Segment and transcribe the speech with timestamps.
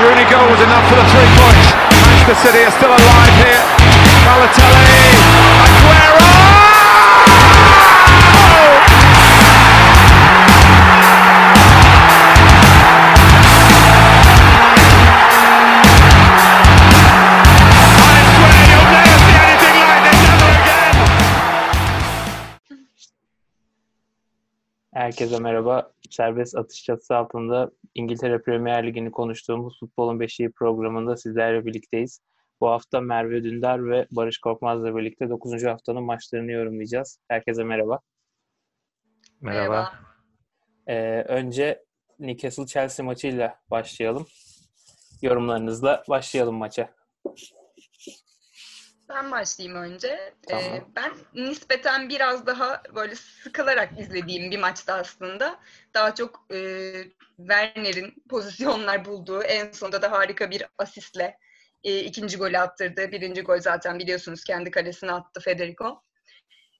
[0.00, 1.72] Rooney goal was enough for the three points.
[2.08, 3.62] Manchester City are still alive here.
[4.24, 4.96] Balotelli,
[5.64, 6.20] Aguero!
[24.92, 25.90] Herkese merhaba.
[26.10, 32.20] Serbest atış çatısı altında İngiltere Premier Ligi'ni konuştuğumuz Futbolun Beşiği programında sizlerle birlikteyiz.
[32.60, 35.64] Bu hafta Merve Dündar ve Barış Korkmaz'la birlikte 9.
[35.64, 37.18] haftanın maçlarını yorumlayacağız.
[37.28, 38.00] Herkese merhaba.
[39.40, 39.92] Merhaba.
[40.86, 41.84] Ee, önce
[42.18, 44.26] Newcastle-Chelsea maçıyla başlayalım.
[45.22, 46.94] Yorumlarınızla başlayalım maça.
[49.10, 50.34] Ben başlayayım önce.
[50.48, 50.64] Tamam.
[50.64, 55.60] Ee, ben nispeten biraz daha böyle sıkılarak izlediğim bir maçtı aslında.
[55.94, 56.92] Daha çok e,
[57.36, 61.38] Werner'in pozisyonlar bulduğu, en sonunda da harika bir asistle
[61.84, 63.12] e, ikinci golü attırdı.
[63.12, 66.02] Birinci gol zaten biliyorsunuz kendi kalesine attı Federico.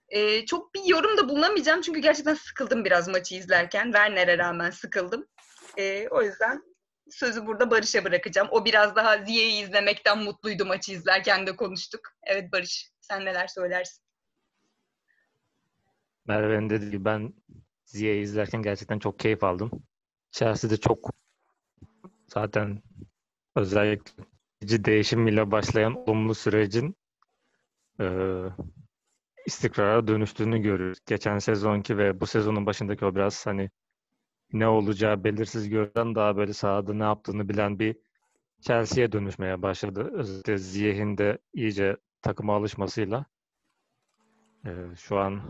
[0.09, 3.85] E, çok bir yorum da bulunamayacağım çünkü gerçekten sıkıldım biraz maçı izlerken.
[3.85, 5.27] Werner'e rağmen sıkıldım.
[5.79, 6.70] E, o yüzden
[7.11, 8.49] sözü burada Barış'a bırakacağım.
[8.51, 12.01] O biraz daha Ziye'yi izlemekten mutluydu maçı izlerken de konuştuk.
[12.23, 14.05] Evet Barış, sen neler söylersin?
[16.27, 17.35] Merve'nin dediği gibi ben
[17.85, 19.71] Ziye'yi izlerken gerçekten çok keyif aldım.
[20.31, 21.11] Chelsea'de çok
[22.27, 22.83] zaten
[23.57, 24.25] özellikle
[24.63, 26.97] değişimiyle başlayan olumlu sürecin
[28.01, 28.53] eee
[29.47, 30.99] istikrara dönüştüğünü görüyoruz.
[31.07, 33.71] Geçen sezonki ve bu sezonun başındaki o biraz hani
[34.53, 37.97] ne olacağı belirsiz görülen daha böyle sahada ne yaptığını bilen bir
[38.61, 40.11] Chelsea'ye dönüşmeye başladı.
[40.15, 43.27] Özellikle Ziyech'in de iyice takıma alışmasıyla.
[44.67, 45.41] Eee, şu an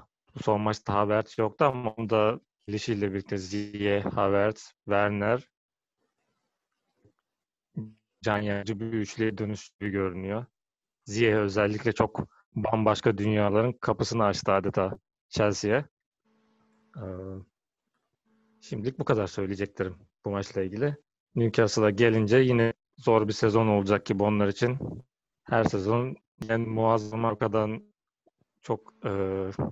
[0.42, 5.48] son maçta Havertz yoktu ama onda gelişiyle birlikte Ziyech, Havertz, Werner
[8.23, 10.47] can yakıcı bir üçlüye dönüştüğü görünüyor.
[11.05, 14.98] Ziyech özellikle çok bambaşka dünyaların kapısını açtı adeta
[15.29, 15.85] Chelsea'ye.
[16.97, 17.01] Ee,
[18.61, 20.97] şimdilik bu kadar söyleyeceklerim bu maçla ilgili.
[21.35, 24.79] Newcastle'a gelince yine zor bir sezon olacak gibi onlar için.
[25.45, 26.17] Her sezon
[26.48, 27.93] en muazzam arkadan
[28.63, 29.11] çok e,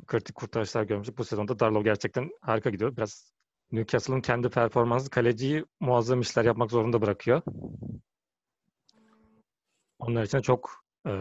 [0.06, 1.18] kritik kurtarışlar görmüştük.
[1.18, 2.96] Bu sezonda Darlow gerçekten harika gidiyor.
[2.96, 3.32] Biraz
[3.72, 7.42] Newcastle'ın kendi performansı kaleciyi muazzam işler yapmak zorunda bırakıyor.
[9.98, 11.12] Onlar için çok e,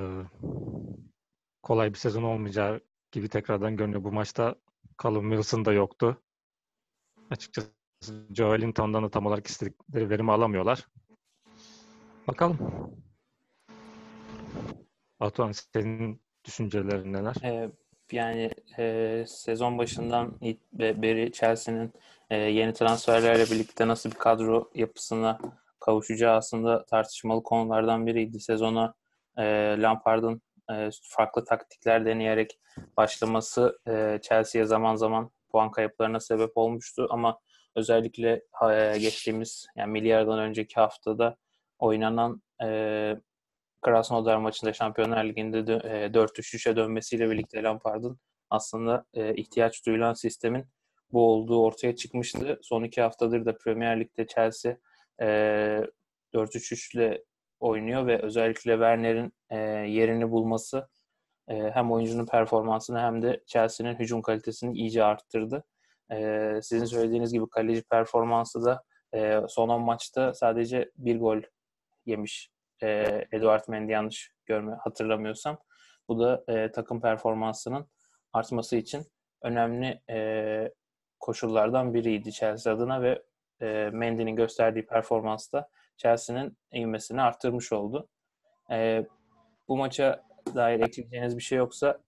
[1.63, 4.03] kolay bir sezon olmayacağı gibi tekrardan görünüyor.
[4.03, 4.55] Bu maçta
[5.03, 6.21] Callum Wilson da yoktu.
[7.31, 7.71] Açıkçası
[8.33, 10.87] Joe Linton'dan da tam olarak istedikleri verimi alamıyorlar.
[12.27, 12.57] Bakalım.
[15.19, 17.35] Batuhan senin düşüncelerin neler?
[17.43, 17.69] Ee,
[18.11, 20.39] yani e, sezon başından
[20.73, 21.93] beri Chelsea'nin
[22.29, 25.39] e, yeni transferlerle birlikte nasıl bir kadro yapısına
[25.79, 28.39] kavuşacağı aslında tartışmalı konulardan biriydi.
[28.39, 28.93] Sezona
[29.37, 29.43] e,
[29.79, 30.41] Lampard'ın
[31.03, 32.59] farklı taktikler deneyerek
[32.97, 33.79] başlaması
[34.21, 37.39] Chelsea'ye zaman zaman puan kayıplarına sebep olmuştu ama
[37.75, 38.41] özellikle
[38.71, 41.35] e, geçtiğimiz yani milyardan önceki haftada
[41.79, 42.67] oynanan e,
[43.81, 48.19] Krasnodar maçında Şampiyonlar Ligi'nde dö- e, 4-3-3'e dönmesiyle birlikte Lampard'ın
[48.49, 50.65] aslında e, ihtiyaç duyulan sistemin
[51.11, 52.59] bu olduğu ortaya çıkmıştı.
[52.61, 54.77] Son iki haftadır da Premier Lig'de Chelsea
[55.21, 55.25] e,
[56.33, 57.23] 4-3-3 ile
[57.59, 59.57] oynuyor ve özellikle Werner'in e,
[59.89, 60.89] yerini bulması
[61.47, 65.63] e, hem oyuncunun performansını hem de Chelsea'nin hücum kalitesini iyice arttırdı.
[66.11, 71.41] E, sizin söylediğiniz gibi kaleci performansı da e, son 10 maçta sadece bir gol
[72.05, 72.49] yemiş
[72.83, 72.87] e,
[73.31, 75.57] Eduard Mendy yanlış görme hatırlamıyorsam.
[76.07, 77.87] Bu da e, takım performansının
[78.33, 79.05] artması için
[79.41, 80.71] önemli e,
[81.19, 83.23] koşullardan biriydi Chelsea adına ve
[83.61, 88.09] e, Mendy'nin gösterdiği performans da Chelsea'nin ivmesini arttırmış oldu.
[88.71, 89.05] E,
[89.67, 91.99] bu maça dair ekleyeceğiniz bir şey yoksa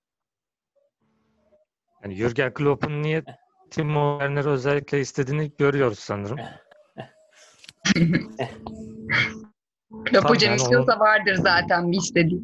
[2.04, 3.24] Yani Jürgen Klopp'un niye
[3.72, 6.40] Timo Werner'i özellikle istediğini görüyoruz sanırım.
[10.06, 12.44] Klopp hocam yani istiyorsa vardır zaten bir istediği.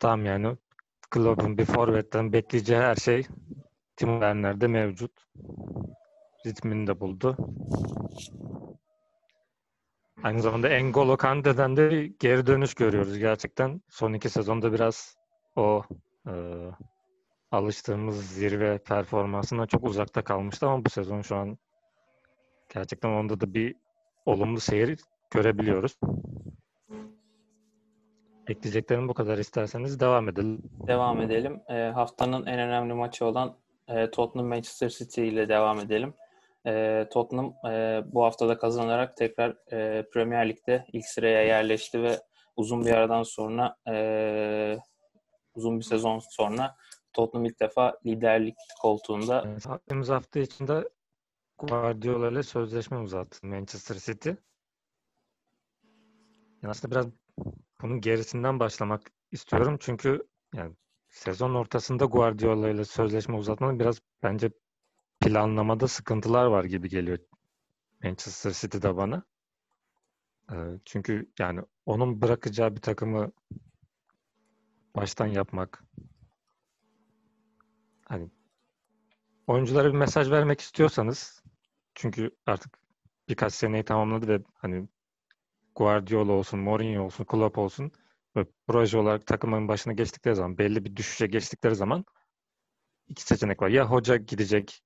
[0.00, 0.56] Tamam yani
[1.10, 3.26] Klopp'un bir forvetten bekleyeceği her şey
[3.96, 5.12] Timo Werner'de mevcut.
[6.46, 7.36] Ritmini de buldu.
[10.22, 13.80] Aynı zamanda N'Golo Kante'den de geri dönüş görüyoruz gerçekten.
[13.88, 15.16] Son iki sezonda biraz
[15.56, 15.82] o
[16.26, 16.32] e,
[17.52, 21.58] alıştığımız zirve performansından çok uzakta kalmıştı ama bu sezon şu an
[22.74, 23.76] gerçekten onda da bir
[24.26, 25.00] olumlu seyir
[25.30, 25.98] görebiliyoruz.
[28.48, 30.62] Ekleyeceklerim bu kadar isterseniz devam edelim.
[30.86, 31.60] devam edelim.
[31.68, 33.56] E, haftanın en önemli maçı olan
[33.88, 36.14] e, Tottenham Manchester City ile devam edelim.
[36.66, 42.18] E, Tottenham e, bu haftada kazanarak tekrar e, Premier Lig'de ilk sıraya yerleşti ve
[42.56, 44.78] uzun bir aradan sonra e,
[45.54, 46.76] uzun bir sezon sonra
[47.12, 49.44] Tottenham ilk defa liderlik koltuğunda.
[49.46, 50.88] Evet, Temiz hafta içinde
[51.58, 54.28] Guardiola ile sözleşme uzattı Manchester City.
[56.62, 57.06] Yani aslında biraz
[57.82, 59.76] bunun gerisinden başlamak istiyorum.
[59.80, 60.74] Çünkü yani
[61.08, 64.50] sezon ortasında Guardiola ile sözleşme uzatmanın biraz bence
[65.20, 67.18] planlamada sıkıntılar var gibi geliyor
[68.04, 69.24] Manchester City'de bana.
[70.52, 73.32] Ee, çünkü yani onun bırakacağı bir takımı
[74.96, 75.84] baştan yapmak
[78.08, 78.30] hani
[79.46, 81.42] oyunculara bir mesaj vermek istiyorsanız
[81.94, 82.78] çünkü artık
[83.28, 84.88] birkaç seneyi tamamladı ve hani
[85.76, 87.92] Guardiola olsun, Mourinho olsun, Klopp olsun
[88.36, 92.04] ve proje olarak takımın başına geçtikleri zaman, belli bir düşüşe geçtikleri zaman
[93.08, 93.68] iki seçenek var.
[93.68, 94.82] Ya hoca gidecek,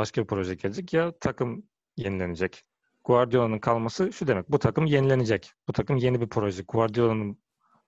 [0.00, 1.64] başka bir proje gelecek ya takım
[1.96, 2.64] yenilenecek.
[3.04, 4.50] Guardiola'nın kalması şu demek.
[4.50, 5.52] Bu takım yenilenecek.
[5.68, 6.62] Bu takım yeni bir proje.
[6.68, 7.38] Guardiola'nın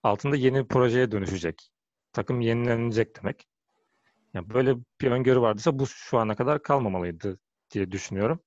[0.03, 1.71] altında yeni bir projeye dönüşecek.
[2.13, 3.47] Takım yenilenecek demek.
[4.33, 7.39] Yani böyle bir öngörü vardıysa bu şu ana kadar kalmamalıydı
[7.71, 8.39] diye düşünüyorum.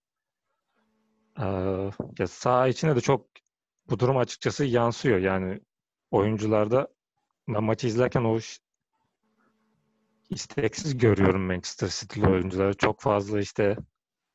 [1.40, 1.44] Ee,
[2.18, 3.26] ya saha içine de çok
[3.90, 5.18] bu durum açıkçası yansıyor.
[5.18, 5.60] Yani
[6.10, 6.88] oyuncularda
[7.48, 8.38] ben maçı izlerken o
[10.30, 12.74] isteksiz görüyorum Manchester City'li oyuncuları.
[12.74, 13.76] Çok fazla işte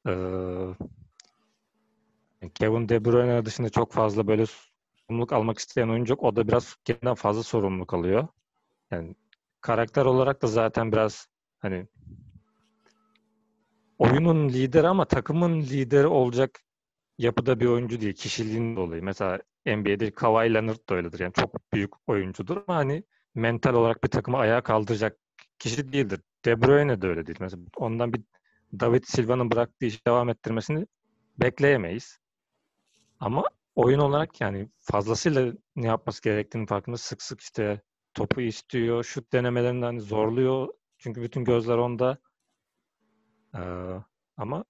[0.07, 0.13] e,
[2.55, 6.23] Kevin De Bruyne dışında çok fazla böyle sorumluluk almak isteyen oyuncu yok.
[6.23, 8.27] O da biraz kendinden fazla sorumluluk alıyor.
[8.91, 9.15] Yani
[9.61, 11.27] karakter olarak da zaten biraz
[11.59, 11.87] hani
[13.99, 16.59] oyunun lideri ama takımın lideri olacak
[17.17, 18.13] yapıda bir oyuncu değil.
[18.13, 19.03] Kişiliğinin dolayı.
[19.03, 21.19] Mesela NBA'de Kawhi Leonard da öyledir.
[21.19, 23.03] Yani çok büyük oyuncudur ama hani
[23.35, 25.17] mental olarak bir takımı ayağa kaldıracak
[25.61, 26.21] kişi değildir.
[26.45, 27.37] De Bruyne de öyle değil.
[27.41, 28.21] Mesela ondan bir
[28.79, 30.87] David Silva'nın bıraktığı işi devam ettirmesini
[31.37, 32.19] bekleyemeyiz.
[33.19, 33.43] Ama
[33.75, 37.81] oyun olarak yani fazlasıyla ne yapması gerektiğini farkında sık sık işte
[38.13, 40.67] topu istiyor, şut denemelerinden hani zorluyor.
[40.97, 42.17] Çünkü bütün gözler onda.
[43.55, 43.59] Ee,
[44.37, 44.65] ama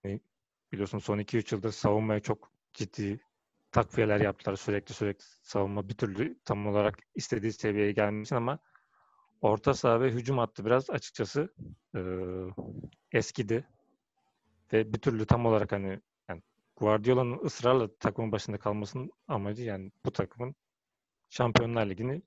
[0.72, 3.20] biliyorsun son 2-3 yıldır savunmaya çok ciddi
[3.72, 4.56] takviyeler yaptılar.
[4.56, 8.60] Sürekli sürekli savunma bir türlü tam olarak istediği seviyeye gelmiş ama
[9.42, 11.54] orta saha ve hücum hattı biraz açıkçası
[11.96, 12.02] e,
[13.12, 13.68] eskidi.
[14.74, 16.00] Ve bir türlü tam olarak hani
[16.30, 16.42] yani
[16.78, 20.56] Guardiola'nın ısrarla takımın başında kalmasının amacı yani bu takımın
[21.30, 22.22] Şampiyonlar Ligi'ni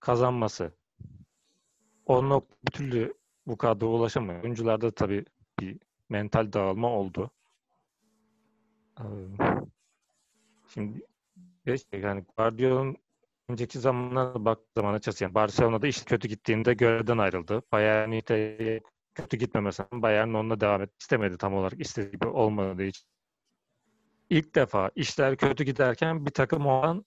[0.00, 0.72] kazanması.
[2.06, 3.14] O nokta bir türlü
[3.46, 4.42] bu kadro ulaşamıyor.
[4.42, 5.24] Oyuncularda tabii
[5.60, 5.78] bir
[6.08, 7.30] mental dağılma oldu.
[10.68, 11.06] Şimdi
[11.92, 12.96] yani Guardiola'nın
[13.50, 17.62] önceki zamanlara bak zaman açıkçası yani Barcelona'da iş kötü gittiğinde görevden ayrıldı.
[17.72, 18.80] Bayern Münih'te
[19.14, 23.06] kötü gitmemesen Bayern onunla devam et istemedi tam olarak istediği gibi olmadığı için.
[24.30, 27.04] İlk defa işler kötü giderken bir takım olan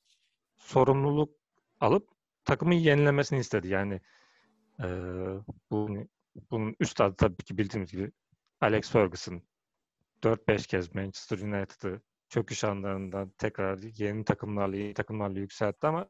[0.57, 1.35] sorumluluk
[1.79, 2.09] alıp
[2.45, 3.67] takımı yenilemesini istedi.
[3.67, 4.01] Yani
[4.79, 4.87] e,
[5.71, 6.09] bunun,
[6.51, 8.11] bunun üst tabii ki bildiğimiz gibi
[8.61, 9.41] Alex Ferguson
[10.23, 16.09] 4-5 kez Manchester United'ı çöküş anlarından tekrar yeni takımlarla, yeni takımlarla yükseltti ama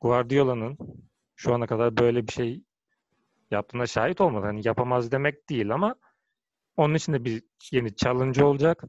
[0.00, 0.78] Guardiola'nın
[1.36, 2.62] şu ana kadar böyle bir şey
[3.50, 4.46] yaptığına şahit olmadı.
[4.46, 5.94] Hani yapamaz demek değil ama
[6.76, 7.42] onun için de bir
[7.72, 8.84] yeni challenge olacak.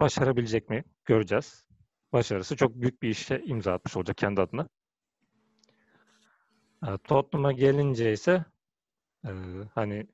[0.00, 0.84] Başarabilecek mi?
[1.04, 1.64] Göreceğiz.
[2.12, 4.68] Başarısı çok büyük bir işe imza atmış olacak kendi adına.
[6.86, 8.44] E, Tottenham'a gelince ise
[9.24, 9.30] e,
[9.74, 10.06] hani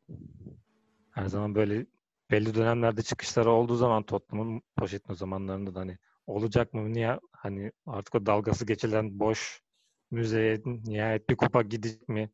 [1.10, 1.86] her zaman böyle
[2.30, 8.14] belli dönemlerde çıkışları olduğu zaman Tottenham'ın Pochettino zamanlarında da hani olacak mı niye hani artık
[8.14, 9.62] o dalgası geçilen boş
[10.10, 12.30] müzeye nihayet bir kupa gidecek mi?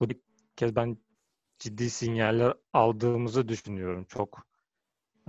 [0.00, 0.20] Bu bir
[0.56, 0.98] kez ben
[1.58, 4.04] ciddi sinyaller aldığımızı düşünüyorum.
[4.08, 4.46] Çok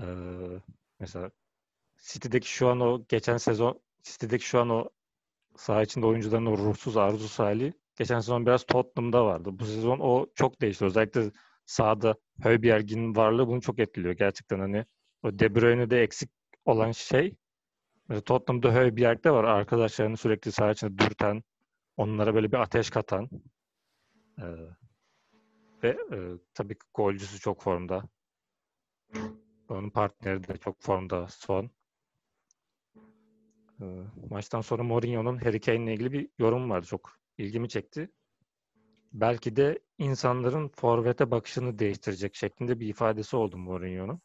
[0.01, 0.05] e,
[0.99, 1.31] mesela
[1.97, 4.89] City'deki şu an o geçen sezon City'deki şu an o
[5.57, 9.49] saha içinde oyuncuların o ruhsuz arzusu hali geçen sezon biraz Tottenham'da vardı.
[9.53, 10.85] Bu sezon o çok değişti.
[10.85, 11.31] Özellikle
[11.65, 14.13] sahada Höybjerg'in varlığı bunu çok etkiliyor.
[14.13, 14.85] Gerçekten hani
[15.23, 16.29] o De Bruyne'de eksik
[16.65, 17.35] olan şey
[18.07, 19.43] mesela Tottenham'da Höybjerg'de var.
[19.43, 21.43] Arkadaşlarını sürekli saha içinde dürten,
[21.97, 23.29] onlara böyle bir ateş katan
[24.39, 24.45] ee,
[25.83, 26.17] ve e,
[26.53, 28.03] tabii ki golcüsü çok formda.
[29.69, 31.69] Onun partneri de çok formda son.
[33.81, 33.85] Ee,
[34.29, 36.85] maçtan sonra Mourinho'nun Harry Kane'le ilgili bir yorum vardı.
[36.85, 38.09] Çok ilgimi çekti
[39.15, 44.21] belki de insanların forvete bakışını değiştirecek şeklinde bir ifadesi oldu Mourinho'nun.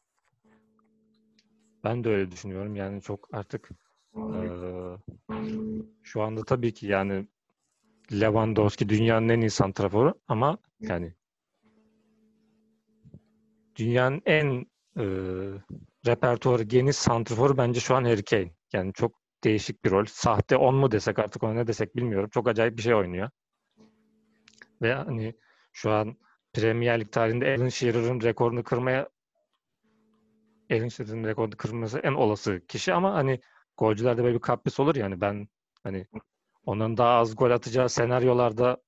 [1.84, 2.76] Ben de öyle düşünüyorum.
[2.76, 3.70] Yani çok artık
[4.16, 4.42] e,
[6.02, 7.26] şu anda tabii ki yani
[8.12, 11.14] Lewandowski dünyanın en iyi santraforu ama yani
[13.76, 15.04] dünyanın en e,
[16.06, 18.50] repertuarı geniş santrfor bence şu an Harry Kane.
[18.72, 19.12] Yani çok
[19.44, 20.04] değişik bir rol.
[20.04, 22.30] Sahte 10 mu desek artık ona ne desek bilmiyorum.
[22.32, 23.30] Çok acayip bir şey oynuyor.
[24.82, 25.34] Ve hani
[25.72, 26.16] şu an
[26.52, 29.08] Premier Lig tarihinde Alan Shearer'ın rekorunu kırmaya
[30.70, 33.40] Alan Shearer'ın rekorunu kırması en olası kişi ama hani
[33.76, 35.48] golcülerde böyle bir kapris olur yani ben
[35.82, 36.06] hani
[36.64, 38.82] onun daha az gol atacağı senaryolarda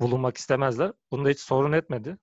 [0.00, 0.92] bulunmak istemezler.
[1.10, 2.18] Bunda hiç sorun etmedi.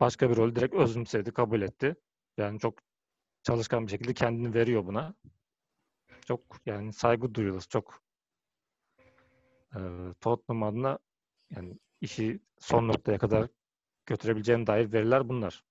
[0.00, 1.96] Başka bir rolü direkt özümsedi, kabul etti.
[2.36, 2.78] Yani çok
[3.42, 5.14] çalışkan bir şekilde kendini veriyor buna.
[6.26, 7.62] Çok yani saygı duyulur.
[7.62, 8.02] Çok
[9.74, 9.80] e,
[10.20, 10.98] Tottenham adına
[11.50, 13.48] yani işi son noktaya kadar
[14.06, 15.64] götürebileceğine dair veriler bunlar.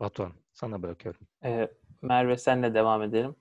[0.00, 1.20] Batuhan sana bırakıyorum.
[1.44, 1.68] Ee,
[2.02, 3.36] Merve senle devam edelim.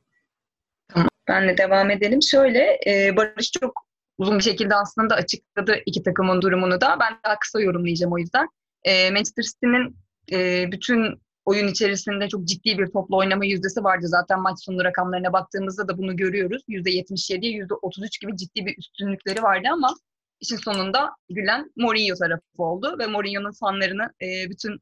[1.28, 2.22] Ben de devam edelim.
[2.22, 6.98] Şöyle, e, Barış çok uzun bir şekilde aslında açıkladı iki takımın durumunu da.
[7.00, 8.48] Ben daha kısa yorumlayacağım o yüzden.
[8.84, 9.98] E, Manchester City'nin
[10.32, 14.08] e, bütün oyun içerisinde çok ciddi bir toplu oynama yüzdesi vardı.
[14.08, 16.62] Zaten maç sonu rakamlarına baktığımızda da bunu görüyoruz.
[16.70, 19.96] %77'ye %33 gibi ciddi bir üstünlükleri vardı ama
[20.40, 24.80] işin sonunda gülen Mourinho tarafı oldu ve Mourinho'nun fanlarını e, bütün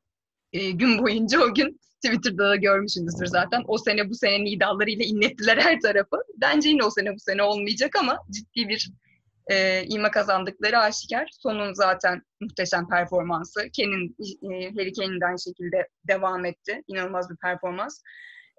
[0.54, 3.64] e, gün boyunca o gün Twitter'da da görmüşsünüzdür zaten.
[3.68, 6.18] O sene bu sene nidalarıyla inlettiler her tarafı.
[6.42, 8.92] Bence yine o sene bu sene olmayacak ama ciddi bir
[9.52, 11.30] e, ima kazandıkları aşikar.
[11.32, 13.70] Sonun zaten muhteşem performansı.
[13.74, 14.16] Ken'in,
[14.52, 16.84] e, Harry Kane'in de aynı şekilde devam etti.
[16.88, 18.02] İnanılmaz bir performans.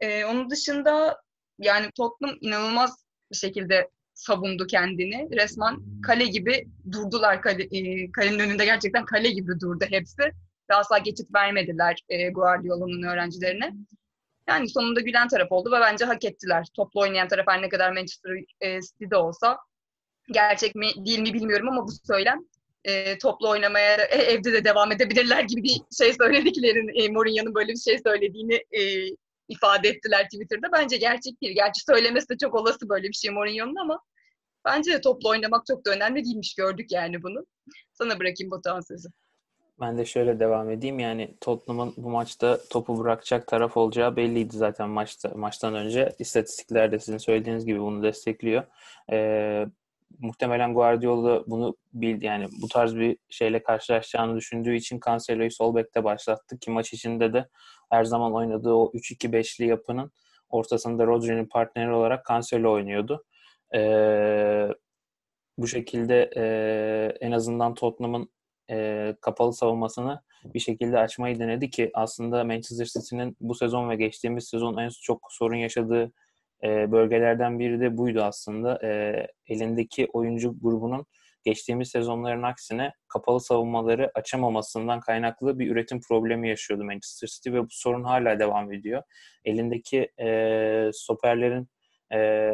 [0.01, 1.21] E, onun dışında
[1.59, 5.29] yani Tottenham inanılmaz bir şekilde savundu kendini.
[5.33, 7.43] Resmen kale gibi durdular.
[7.43, 10.23] Kale, e, kalenin önünde gerçekten kale gibi durdu hepsi.
[10.71, 13.73] Ve asla geçit vermediler e, Guardiola'nın öğrencilerine.
[14.49, 16.67] Yani sonunda gülen taraf oldu ve bence hak ettiler.
[16.77, 19.59] Toplu oynayan taraf her ne kadar Manchester e, City'de olsa
[20.33, 22.41] gerçek mi değil mi bilmiyorum ama bu söylem
[22.85, 27.73] e, toplu oynamaya e, evde de devam edebilirler gibi bir şey söylediklerini, e, Mourinho'nun böyle
[27.73, 29.09] bir şey söylediğini e,
[29.49, 30.73] ifade ettiler Twitter'da.
[30.73, 31.55] Bence gerçek değil.
[31.55, 34.01] Gerçi söylemesi de çok olası böyle bir şey Mourinho'nun ama
[34.65, 36.55] bence de toplu oynamak çok da önemli değilmiş.
[36.55, 37.47] Gördük yani bunu.
[37.93, 39.09] Sana bırakayım Batuhan sözü.
[39.81, 40.99] Ben de şöyle devam edeyim.
[40.99, 46.13] Yani Tottenham'ın bu maçta topu bırakacak taraf olacağı belliydi zaten maçta maçtan önce.
[46.19, 48.65] İstatistikler de sizin söylediğiniz gibi bunu destekliyor.
[49.13, 49.67] Ee,
[50.19, 52.27] muhtemelen Guardiola bunu bildi.
[52.27, 57.33] Yani bu tarz bir şeyle karşılaşacağını düşündüğü için Cancelo'yu sol bekte başlattı ki maç içinde
[57.33, 57.49] de
[57.91, 60.13] her zaman oynadığı o 3-2-5'li yapının
[60.49, 63.25] ortasında Rodri'nin partneri olarak Cancelo oynuyordu.
[63.75, 64.69] Ee,
[65.59, 66.45] bu şekilde e,
[67.21, 68.34] en azından Tottenham'ın
[68.71, 74.49] e, kapalı savunmasını bir şekilde açmayı denedi ki aslında Manchester City'nin bu sezon ve geçtiğimiz
[74.49, 76.13] sezon en çok sorun yaşadığı
[76.65, 78.79] e, bölgelerden biri de buydu aslında.
[78.83, 81.07] E, elindeki oyuncu grubunun
[81.45, 87.71] geçtiğimiz sezonların aksine kapalı savunmaları açamamasından kaynaklı bir üretim problemi yaşıyordu Manchester City ve bu
[87.71, 89.03] sorun hala devam ediyor.
[89.45, 91.69] Elindeki e, stoperlerin
[92.13, 92.51] e,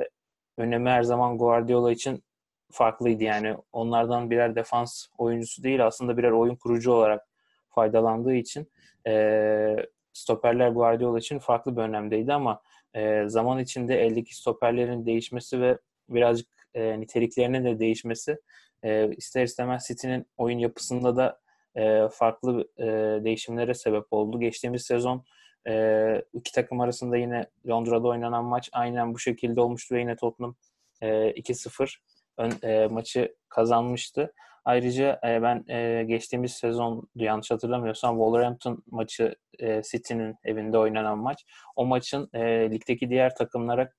[0.58, 2.24] önemi her zaman Guardiola için
[2.70, 3.56] farklıydı yani.
[3.72, 7.26] Onlardan birer defans oyuncusu değil aslında birer oyun kurucu olarak
[7.70, 8.70] faydalandığı için
[9.06, 9.76] e,
[10.12, 12.62] stoperler Guardiola için farklı bir önemdeydi ama
[12.94, 18.38] e, zaman içinde eldeki stoperlerin değişmesi ve birazcık e, niteliklerinin de değişmesi
[18.82, 21.40] e, ister istemez City'nin oyun yapısında da
[21.76, 22.84] e, farklı e,
[23.24, 24.40] değişimlere sebep oldu.
[24.40, 25.24] Geçtiğimiz sezon
[25.68, 30.54] e, iki takım arasında yine Londra'da oynanan maç aynen bu şekilde olmuştu ve yine Tottenham
[31.00, 31.96] e, 2-0
[32.40, 34.32] ön, e, maçı kazanmıştı.
[34.64, 41.44] Ayrıca e, ben e, geçtiğimiz sezon yanlış hatırlamıyorsam Wolverhampton maçı e, City'nin evinde oynanan maç.
[41.76, 43.90] O maçın e, ligdeki diğer takımlara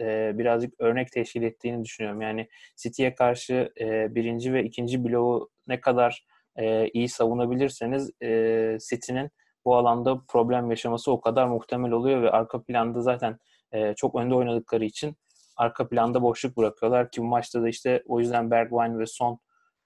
[0.00, 2.20] e, birazcık örnek teşkil ettiğini düşünüyorum.
[2.20, 6.26] Yani City'ye karşı e, birinci ve ikinci bloğu ne kadar
[6.56, 9.30] e, iyi savunabilirseniz e, City'nin
[9.64, 13.38] bu alanda problem yaşaması o kadar muhtemel oluyor ve arka planda zaten
[13.72, 15.16] e, çok önde oynadıkları için
[15.56, 19.38] arka planda boşluk bırakıyorlar ki bu maçta da işte o yüzden Bergwijn ve Son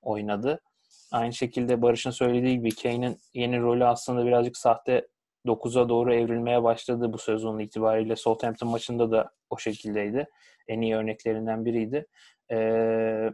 [0.03, 0.61] oynadı.
[1.12, 5.09] Aynı şekilde Barış'ın söylediği gibi Kane'in yeni rolü aslında birazcık sahte
[5.47, 8.17] 9'a doğru evrilmeye başladı bu sezon itibariyle.
[8.17, 10.27] Southampton maçında da o şekildeydi.
[10.69, 12.07] En iyi örneklerinden biriydi.
[12.50, 13.31] Ee,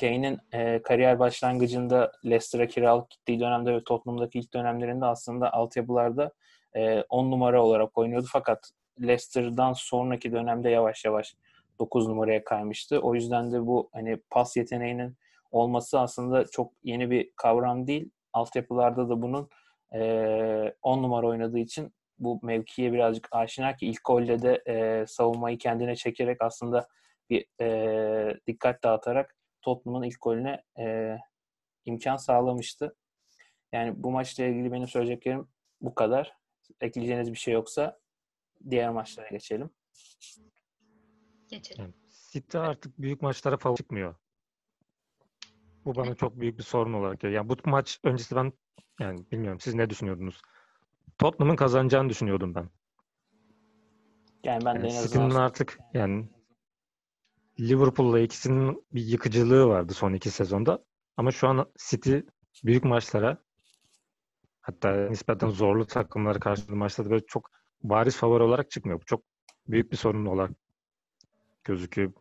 [0.00, 6.32] Kane'in e, kariyer başlangıcında Leicester'a kiralık gittiği dönemde ve Tottenham'daki ilk dönemlerinde aslında altyapılarda
[6.74, 8.26] 10 e, numara olarak oynuyordu.
[8.32, 8.70] Fakat
[9.02, 11.34] Leicester'dan sonraki dönemde yavaş yavaş
[11.78, 13.00] 9 numaraya kaymıştı.
[13.00, 15.16] O yüzden de bu hani pas yeteneğinin
[15.50, 18.10] olması aslında çok yeni bir kavram değil.
[18.32, 19.48] Altyapılarda da bunun
[19.94, 25.96] e, 10 numara oynadığı için bu mevkiye birazcık aşina ki ilk golde de savunmayı kendine
[25.96, 26.88] çekerek aslında
[27.30, 27.46] bir
[28.46, 30.62] dikkat dağıtarak Tottenham'ın ilk golüne
[31.84, 32.96] imkan sağlamıştı.
[33.72, 35.48] Yani bu maçla ilgili benim söyleyeceklerim
[35.80, 36.36] bu kadar.
[36.80, 37.98] ekleyeceğiniz bir şey yoksa
[38.70, 39.70] diğer maçlara geçelim.
[41.50, 41.82] Geçelim.
[41.84, 41.94] Yani
[42.32, 44.14] City artık büyük maçlara favori çıkmıyor.
[45.84, 47.36] Bu bana çok büyük bir sorun olarak geliyor.
[47.42, 48.52] Yani bu maç öncesi ben
[49.00, 50.42] yani bilmiyorum siz ne düşünüyordunuz?
[51.18, 52.70] Tottenham'ın kazanacağını düşünüyordum ben.
[54.44, 56.28] Yani ben de Yani en City'nin artık yani
[57.60, 60.84] Liverpool'la ikisinin bir yıkıcılığı vardı son iki sezonda.
[61.16, 62.18] Ama şu an City
[62.64, 63.38] büyük maçlara
[64.60, 67.50] hatta nispeten zorlu takımlara karşı maçlarda böyle çok
[67.82, 69.00] bariz favori olarak çıkmıyor.
[69.00, 69.22] Bu çok
[69.68, 70.50] büyük bir sorun olarak
[71.66, 72.12] gözüküyor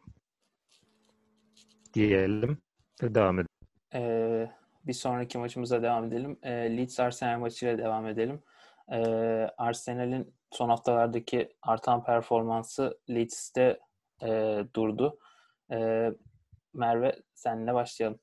[1.94, 2.62] diyelim
[3.04, 3.50] ve devam edelim.
[3.94, 4.52] Ee,
[4.88, 6.40] bir sonraki maçımıza devam edelim.
[6.44, 8.44] Ee, Leeds Arsenal maçıyla devam edelim.
[8.92, 8.98] Ee,
[9.58, 13.80] Arsenal'in son haftalardaki artan performansı Leeds'te
[14.24, 14.28] e,
[14.76, 15.20] durdu.
[15.72, 16.12] Ee,
[16.74, 18.20] Merve senle başlayalım.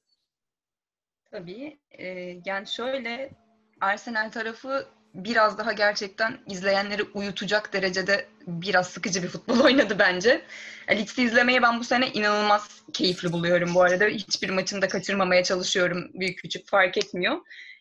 [1.30, 1.80] Tabii.
[1.90, 3.32] Ee, yani şöyle
[3.80, 10.42] Arsenal tarafı biraz daha gerçekten izleyenleri uyutacak derecede biraz sıkıcı bir futbol oynadı bence.
[10.90, 14.04] Leeds'i izlemeye ben bu sene inanılmaz keyifli buluyorum bu arada.
[14.04, 16.10] Hiçbir maçını da kaçırmamaya çalışıyorum.
[16.14, 17.36] Büyük küçük fark etmiyor.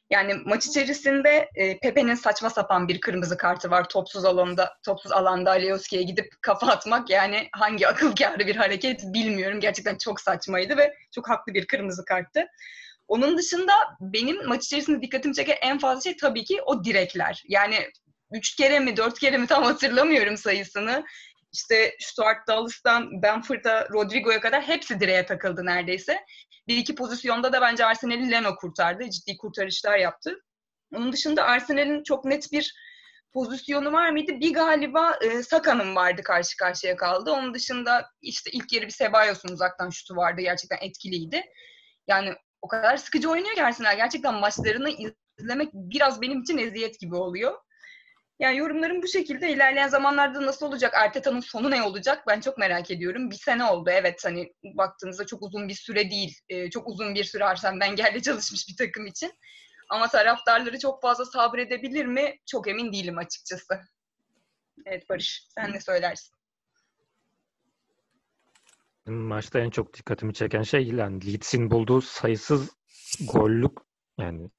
[0.10, 3.90] Yani maç içerisinde e, Pepe'nin saçma sapan bir kırmızı kartı var.
[3.90, 9.60] Topsuz alanda, topsuz alanda Alioski'ye gidip kafa atmak yani hangi akıl kârı bir hareket bilmiyorum.
[9.60, 12.48] Gerçekten çok saçmaydı ve çok haklı bir kırmızı karttı.
[13.12, 17.44] Onun dışında benim maç içerisinde dikkatimi çeken en fazla şey tabii ki o direkler.
[17.48, 17.76] Yani
[18.32, 21.06] üç kere mi dört kere mi tam hatırlamıyorum sayısını.
[21.54, 26.26] İşte Stuart Dallas'tan Benford'a, Rodrigo'ya kadar hepsi direğe takıldı neredeyse.
[26.68, 29.10] Bir iki pozisyonda da bence Arsenal'i Leno kurtardı.
[29.10, 30.36] Ciddi kurtarışlar yaptı.
[30.96, 32.74] Onun dışında Arsenal'in çok net bir
[33.34, 34.32] pozisyonu var mıydı?
[34.40, 37.32] Bir galiba e, Saka'nın vardı karşı karşıya kaldı.
[37.32, 40.42] Onun dışında işte ilk yarı bir Sebayos'un uzaktan şutu vardı.
[40.42, 41.44] Gerçekten etkiliydi.
[42.08, 43.96] Yani o kadar sıkıcı oynuyor ki Arsenal.
[43.96, 44.90] Gerçekten maçlarını
[45.40, 47.58] izlemek biraz benim için eziyet gibi oluyor.
[48.40, 49.52] Yani yorumlarım bu şekilde.
[49.52, 50.94] İlerleyen zamanlarda nasıl olacak?
[50.94, 52.24] Arteta'nın sonu ne olacak?
[52.28, 53.32] Ben çok merak ediyorum.
[53.32, 53.90] Bir sene oldu.
[53.90, 56.38] Evet hani baktığınızda çok uzun bir süre değil.
[56.50, 59.32] Ee, çok uzun bir süre Arsene Wenger'le çalışmış bir takım için.
[59.90, 62.38] Ama taraftarları çok fazla sabredebilir mi?
[62.46, 63.80] Çok emin değilim açıkçası.
[64.86, 66.41] Evet Barış, sen ne söylersin?
[69.14, 72.70] Maçta en çok dikkatimi çeken şey yani Leeds'in bulduğu sayısız
[73.34, 73.72] gollük
[74.18, 74.50] yani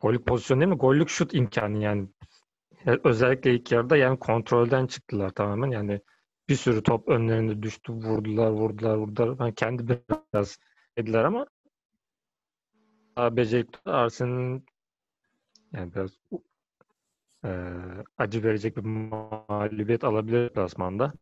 [0.00, 0.76] gollük pozisyon değil mi?
[0.76, 2.08] Gollük şut imkanı yani.
[3.04, 5.70] Özellikle ilk yarıda yani kontrolden çıktılar tamamen.
[5.70, 6.00] Yani
[6.48, 9.36] bir sürü top önlerinde düştü vurdular vurdular vurdular.
[9.40, 10.00] Yani kendi
[10.34, 10.58] biraz
[10.98, 11.46] dediler ama
[13.16, 14.66] daha becerikli Arsenal'in
[15.72, 16.10] yani biraz
[17.44, 17.50] e,
[18.18, 21.12] acı verecek bir mağlubiyet alabilir plasmanda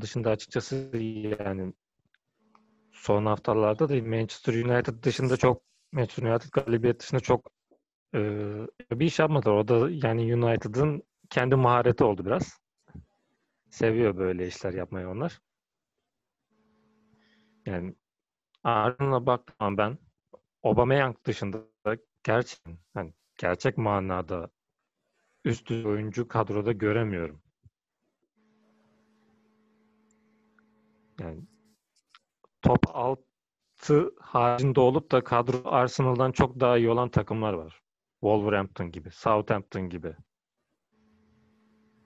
[0.00, 0.76] dışında açıkçası
[1.40, 1.72] yani
[2.92, 7.50] son haftalarda da Manchester United dışında çok Manchester United galibiyet dışında çok
[8.14, 8.20] e,
[8.90, 9.50] bir iş yapmadı.
[9.50, 12.60] O da yani United'ın kendi mahareti oldu biraz.
[13.70, 15.40] Seviyor böyle işler yapmayı onlar.
[17.66, 17.94] Yani
[18.64, 19.98] Arsenal'a baktım ben
[20.62, 21.58] Aubameyang dışında
[22.24, 24.50] gerçekten yani gerçek manada
[25.44, 27.42] üst düzey oyuncu kadroda göremiyorum.
[31.20, 31.40] Yani
[32.62, 37.82] top altı haricinde olup da kadro Arsenal'dan çok daha iyi olan takımlar var.
[38.20, 40.16] Wolverhampton gibi, Southampton gibi.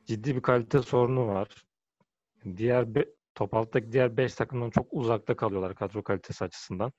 [0.07, 1.49] Ciddi bir kalite sorunu var.
[2.57, 6.93] Diğer be, top alttaki diğer 5 takımdan çok uzakta kalıyorlar kadro kalitesi açısından.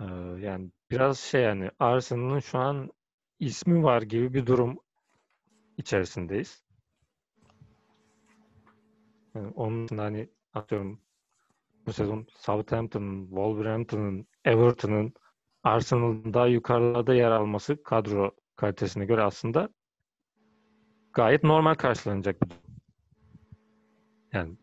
[0.00, 0.04] Ee,
[0.40, 2.90] yani biraz şey yani Arsenal'ın şu an
[3.38, 4.78] ismi var gibi bir durum
[5.76, 6.64] içerisindeyiz.
[9.34, 11.03] Yani onun için hani atıyorum
[11.86, 15.14] bu sezon Southampton'ın, Wolverhampton'ın, Everton'ın
[15.62, 19.68] Arsenal'ın daha yukarılarda yer alması kadro kalitesine göre aslında
[21.12, 22.62] gayet normal karşılanacak bir durum.
[24.32, 24.56] Yani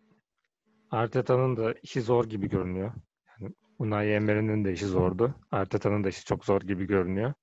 [0.91, 2.93] Arteta'nın da işi zor gibi görünüyor.
[3.27, 5.35] Yani Unai Emery'nin de işi zordu.
[5.51, 7.33] Arteta'nın da işi çok zor gibi görünüyor.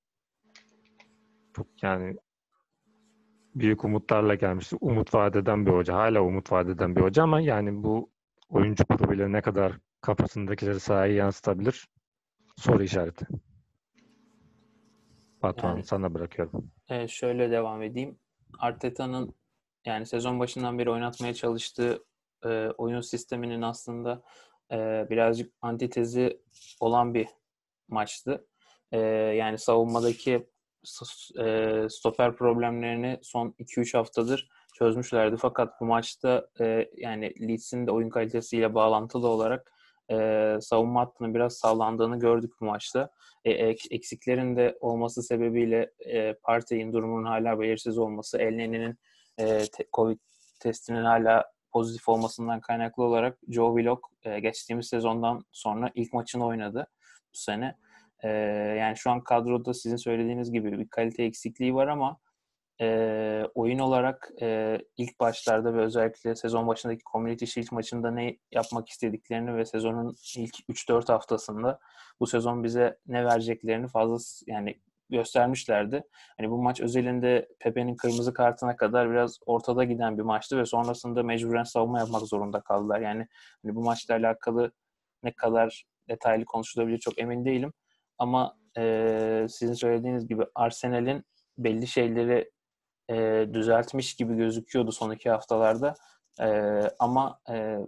[1.57, 2.17] Çok yani
[3.55, 4.77] büyük umutlarla gelmişti.
[4.81, 5.95] Umut vadeden bir hoca.
[5.95, 8.11] Hala umut vadeden bir hoca ama yani bu
[8.49, 11.89] oyuncu grubuyla ne kadar kafasındakileri sahaya yansıtabilir?
[12.57, 13.27] Soru işareti.
[15.43, 16.71] Batuhan Yani- sana bırakıyorum.
[16.89, 18.19] Ee, şöyle devam edeyim.
[18.59, 19.35] Arteta'nın
[19.87, 22.05] yani sezon başından beri oynatmaya çalıştığı
[22.45, 24.23] e, oyun sisteminin aslında
[24.73, 24.77] e,
[25.11, 26.41] birazcık antitezi
[26.81, 27.29] olan bir
[27.89, 28.47] maçtı.
[28.93, 30.47] E, yani savunmadaki
[31.41, 35.37] e, stoper problemlerini son 2-3 haftadır çözmüşlerdi.
[35.37, 39.73] Fakat bu maçta e, yani Leeds'in de oyun kalitesiyle bağlantılı olarak
[40.11, 43.11] e, savunma hattının biraz sallandığını gördük bu maçta.
[43.45, 43.51] E,
[43.91, 48.99] eksiklerin de olması sebebiyle e, Partey'in durumunun hala belirsiz olması, Elneni'nin
[49.39, 50.19] e, te, Covid
[50.61, 56.87] testinin hala pozitif olmasından kaynaklı olarak Joe Willock e, geçtiğimiz sezondan sonra ilk maçını oynadı
[57.35, 57.77] bu sene.
[58.23, 58.29] E,
[58.79, 62.19] yani şu an kadroda sizin söylediğiniz gibi bir kalite eksikliği var ama
[62.81, 68.89] e, oyun olarak e, ilk başlarda ve özellikle sezon başındaki Community Shield maçında ne yapmak
[68.89, 71.79] istediklerini ve sezonun ilk 3-4 haftasında
[72.21, 76.03] bu sezon bize ne vereceklerini fazla yani göstermişlerdi.
[76.37, 81.23] Hani bu maç özelinde Pepe'nin kırmızı kartına kadar biraz ortada giden bir maçtı ve sonrasında
[81.23, 83.01] mecburen savunma yapmak zorunda kaldılar.
[83.01, 83.27] Yani
[83.63, 84.73] hani bu maçla alakalı
[85.23, 87.73] ne kadar detaylı konuşulabilir çok emin değilim.
[88.19, 91.25] Ama e, sizin söylediğiniz gibi Arsenal'in
[91.59, 92.51] belli şeyleri
[93.11, 95.95] e, düzeltmiş gibi gözüküyordu son iki haftalarda.
[96.41, 96.49] E,
[96.99, 97.79] ama e,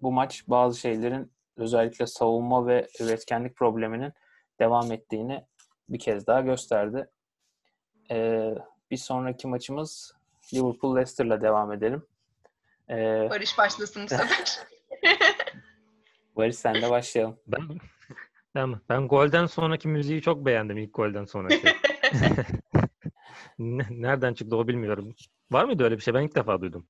[0.00, 4.12] bu maç bazı şeylerin özellikle savunma ve üretkenlik probleminin
[4.60, 5.44] devam ettiğini
[5.88, 7.10] bir kez daha gösterdi.
[8.10, 8.48] E,
[8.90, 10.14] bir sonraki maçımız
[10.54, 12.06] Liverpool Leicester'la devam edelim.
[12.90, 12.96] E,
[13.30, 14.58] Barış başlasın bu sefer.
[16.36, 17.36] Barış sen de başlayalım.
[17.46, 17.62] Ben,
[18.54, 21.68] ben, ben golden sonraki müziği çok beğendim ilk golden sonraki.
[23.60, 25.14] Nereden çıktı o bilmiyorum.
[25.50, 26.14] Var mıydı öyle bir şey?
[26.14, 26.86] Ben ilk defa duydum.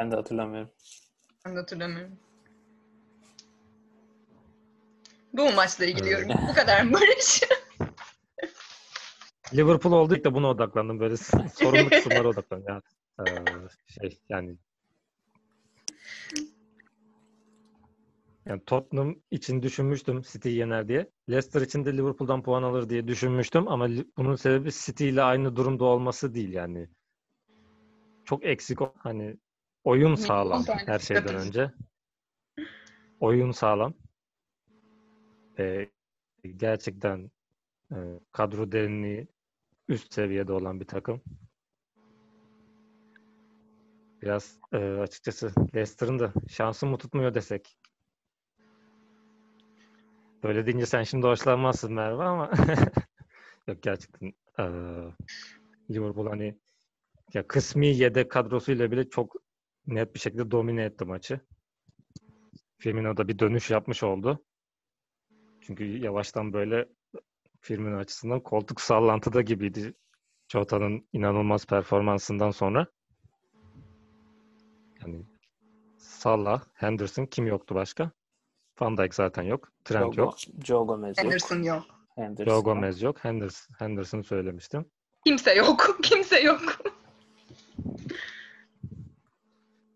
[0.00, 0.70] Ben de hatırlamıyorum.
[1.44, 2.18] Ben de hatırlamıyorum.
[5.32, 6.28] Bu maçla ilgili yorum.
[6.48, 7.42] Bu kadar mı Barış?
[9.54, 11.00] Liverpool olduk da buna odaklandım.
[11.00, 11.16] Böyle
[11.54, 12.66] sorunlu kısımlara odaklandım.
[12.68, 12.82] Ya,
[13.20, 13.24] ee,
[13.88, 14.56] şey yani
[18.48, 21.10] Yani Tottenham için düşünmüştüm City yener diye.
[21.30, 25.84] Leicester için de Liverpool'dan puan alır diye düşünmüştüm ama bunun sebebi City ile aynı durumda
[25.84, 26.88] olması değil yani.
[28.24, 29.36] Çok eksik hani
[29.84, 31.72] oyun sağlam her şeyden önce.
[33.20, 33.94] Oyun sağlam.
[35.58, 35.90] Ee,
[36.56, 37.30] gerçekten
[37.92, 37.96] e,
[38.32, 39.28] kadro derinliği
[39.88, 41.22] üst seviyede olan bir takım.
[44.22, 47.76] Biraz e, açıkçası Leicester'ın da şansı mı tutmuyor desek
[50.42, 52.50] Böyle deyince sen şimdi hoşlanmazsın Merve ama
[53.68, 54.64] yok gerçekten ee,
[55.90, 56.58] Liverpool hani
[57.34, 59.36] ya kısmi yedek kadrosuyla bile çok
[59.86, 61.40] net bir şekilde domine etti maçı.
[62.78, 64.44] Firmino da bir dönüş yapmış oldu.
[65.60, 66.88] Çünkü yavaştan böyle
[67.60, 69.94] Firmino açısından koltuk sallantıda gibiydi.
[70.48, 72.86] Jota'nın inanılmaz performansından sonra.
[75.00, 75.24] Yani
[75.98, 78.12] Salah, Henderson kim yoktu başka?
[78.80, 79.72] Van Dijk zaten yok.
[79.84, 80.36] Trent Joe, yok.
[80.64, 81.24] Joe Gomez yok.
[81.24, 81.84] Henderson yok.
[82.14, 82.52] Henderson.
[82.52, 83.24] Joe Gomez yok.
[83.24, 84.86] Henderson, Henderson söylemiştim.
[85.26, 85.98] Kimse yok.
[86.02, 86.60] Kimse yok.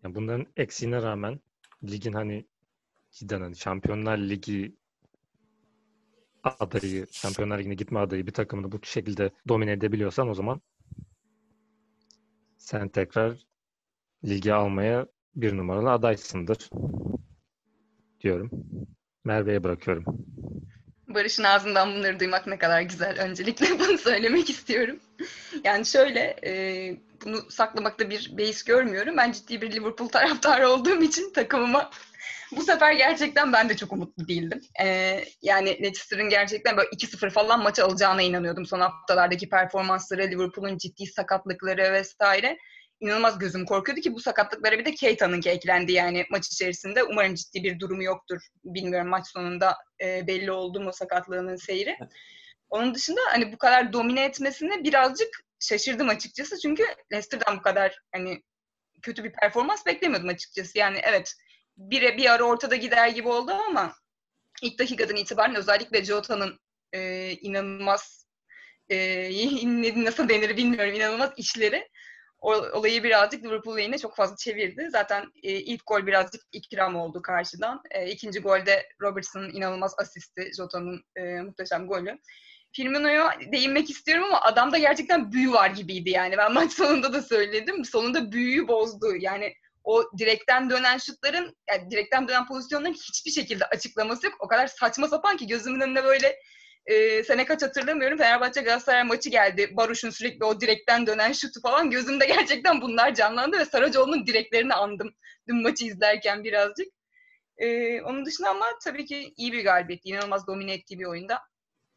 [0.03, 1.39] yani bunların eksiğine rağmen
[1.83, 2.45] ligin hani
[3.11, 4.75] cidden hani Şampiyonlar Ligi
[6.43, 10.61] adayı, Şampiyonlar Ligi'ne gitme adayı bir takımını bu şekilde domine edebiliyorsan o zaman
[12.57, 13.47] sen tekrar
[14.25, 16.69] ligi almaya bir numaralı adaysındır
[18.23, 18.49] diyorum.
[19.25, 20.05] Merve'ye bırakıyorum.
[21.07, 23.19] Barış'ın ağzından bunları duymak ne kadar güzel.
[23.21, 24.99] Öncelikle bunu söylemek istiyorum.
[25.63, 26.53] Yani şöyle, e,
[27.25, 29.17] bunu saklamakta bir beis görmüyorum.
[29.17, 31.89] Ben ciddi bir Liverpool taraftarı olduğum için takımıma
[32.55, 34.61] bu sefer gerçekten ben de çok umutlu değildim.
[34.83, 41.05] Ee, yani Leicester'ın gerçekten böyle 2-0 falan maçı alacağına inanıyordum son haftalardaki performansları, Liverpool'un ciddi
[41.05, 42.57] sakatlıkları vesaire
[43.03, 47.03] inanılmaz gözüm korkuyordu ki bu sakatlıklara bir de Keita'nınki eklendi yani maç içerisinde.
[47.03, 48.41] Umarım ciddi bir durumu yoktur.
[48.63, 51.97] Bilmiyorum maç sonunda e, belli oldu mu sakatlığının seyri.
[52.69, 56.59] Onun dışında hani bu kadar domine etmesine birazcık şaşırdım açıkçası.
[56.59, 58.43] Çünkü Leicester'dan bu kadar hani
[59.01, 60.77] kötü bir performans beklemiyordum açıkçası.
[60.77, 61.33] Yani evet
[61.77, 63.93] bir, bir ara ortada gider gibi oldu ama
[64.61, 66.59] ilk dakikadan itibaren özellikle Jota'nın
[66.93, 68.27] e, inanılmaz
[68.89, 68.95] e,
[70.03, 71.89] nasıl denir bilmiyorum inanılmaz işleri
[72.43, 74.87] olayı birazcık Liverpool lehine çok fazla çevirdi.
[74.91, 77.81] Zaten e, ilk gol birazcık ikram oldu karşıdan.
[77.91, 82.19] E, ikinci golde Robertson'ın inanılmaz asisti, Jota'nın e, muhteşem golü.
[82.75, 86.37] Firmino'ya değinmek istiyorum ama adamda gerçekten büyü var gibiydi yani.
[86.37, 87.85] Ben maç sonunda da söyledim.
[87.85, 89.15] Sonunda büyüyü bozdu.
[89.15, 89.53] Yani
[89.83, 94.35] o direkten dönen şutların, yani direkten dönen pozisyonların hiçbir şekilde açıklaması yok.
[94.39, 96.39] O kadar saçma sapan ki gözümün önüne böyle
[96.85, 99.71] e, sene kaç hatırlamıyorum Fenerbahçe Galatasaray maçı geldi.
[99.77, 105.15] Baruş'un sürekli o direkten dönen şutu falan gözümde gerçekten bunlar canlandı ve Saracoğlu'nun direklerini andım
[105.47, 106.87] dün maçı izlerken birazcık.
[107.57, 110.05] E, onun dışında ama tabii ki iyi bir galibiyet.
[110.05, 111.39] İnanılmaz domine ettiği bir oyunda.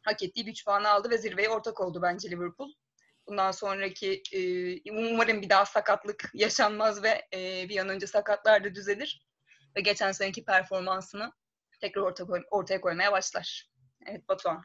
[0.03, 2.73] Hak ettiği bir 3 puanı aldı ve zirveye ortak oldu bence Liverpool.
[3.27, 8.75] Bundan sonraki e, umarım bir daha sakatlık yaşanmaz ve e, bir an önce sakatlar da
[8.75, 9.27] düzelir.
[9.77, 11.33] Ve geçen seneki performansını
[11.81, 12.03] tekrar
[12.51, 13.71] ortaya koymaya başlar.
[14.07, 14.65] Evet Batuhan.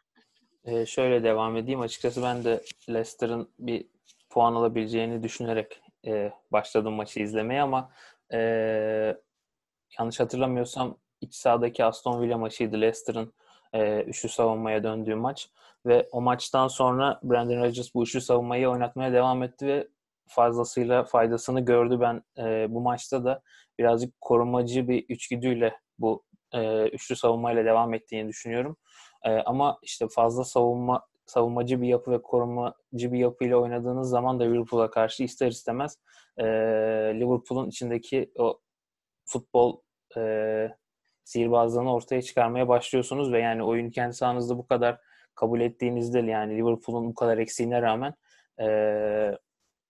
[0.65, 1.82] Ee, şöyle devam edeyim.
[1.82, 3.88] Açıkçası ben de Leicester'ın bir
[4.30, 7.91] puan alabileceğini düşünerek e, başladım maçı izlemeye ama
[8.34, 8.38] e,
[10.00, 13.34] yanlış hatırlamıyorsam iç sahadaki Aston Villa maçıydı Leicester'ın
[13.74, 15.50] e, üçlü savunmaya döndüğü maç
[15.86, 19.88] ve o maçtan sonra Brandon Rodgers bu üçlü savunmayı oynatmaya devam etti ve
[20.28, 22.00] fazlasıyla faydasını gördü.
[22.00, 23.41] Ben e, bu maçta da
[23.80, 28.78] birazcık korumacı bir içgüdüyle bu e, üçlü savunmayla devam ettiğini düşünüyorum.
[29.26, 34.44] E, ama işte fazla savunma savunmacı bir yapı ve korumacı bir yapıyla oynadığınız zaman da
[34.44, 35.98] Liverpool'a karşı ister istemez
[36.38, 36.46] e,
[37.16, 38.60] Liverpool'un içindeki o
[39.26, 39.82] futbol
[40.18, 40.22] e,
[41.24, 45.00] sihirbazlığını ortaya çıkarmaya başlıyorsunuz ve yani oyun kendi sahanızda bu kadar
[45.36, 48.14] kabul ettiğinizde yani Liverpool'un bu kadar eksiğine rağmen
[48.62, 48.68] e,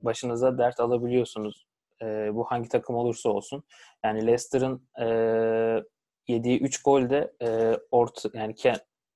[0.01, 1.65] başınıza dert alabiliyorsunuz.
[2.01, 3.63] E, bu hangi takım olursa olsun.
[4.03, 5.05] Yani Leicester'ın e,
[6.27, 8.55] yediği 3 gol de e, orta yani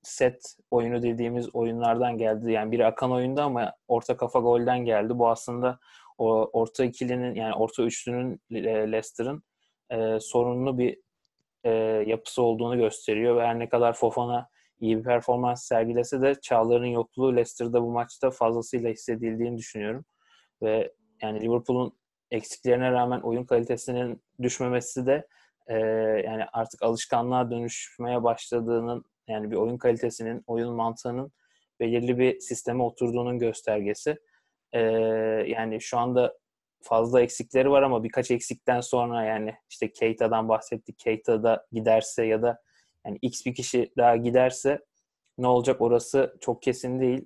[0.07, 2.51] set oyunu dediğimiz oyunlardan geldi.
[2.51, 5.19] Yani biri akan oyunda ama orta kafa golden geldi.
[5.19, 5.79] Bu aslında
[6.17, 9.43] o orta ikilinin yani orta üçlünün e, Leicester'ın
[9.89, 10.97] e, sorunlu bir
[11.63, 11.69] e,
[12.07, 17.35] yapısı olduğunu gösteriyor ve her ne kadar Fofana iyi bir performans sergilese de Çağlar'ın yokluğu
[17.35, 20.05] Leicester'da bu maçta fazlasıyla hissedildiğini düşünüyorum.
[20.61, 21.97] Ve yani Liverpool'un
[22.31, 25.27] eksiklerine rağmen oyun kalitesinin düşmemesi de
[25.67, 25.77] e,
[26.25, 31.31] yani artık alışkanlığa dönüşmeye başladığının yani bir oyun kalitesinin, oyun mantığının
[31.79, 34.17] belirli bir sisteme oturduğunun göstergesi.
[34.73, 34.79] Ee,
[35.47, 36.37] yani şu anda
[36.81, 40.99] fazla eksikleri var ama birkaç eksikten sonra yani işte Keita'dan bahsettik.
[40.99, 42.61] Keita da giderse ya da
[43.05, 44.85] yani X bir kişi daha giderse
[45.37, 47.25] ne olacak orası çok kesin değil.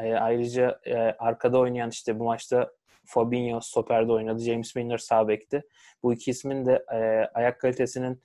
[0.00, 2.70] E, ayrıca e, arkada oynayan işte bu maçta
[3.04, 4.42] Fabinho stoperde oynadı.
[4.42, 5.62] James Milner sağ bekti.
[6.02, 6.98] Bu iki ismin de e,
[7.34, 8.22] ayak kalitesinin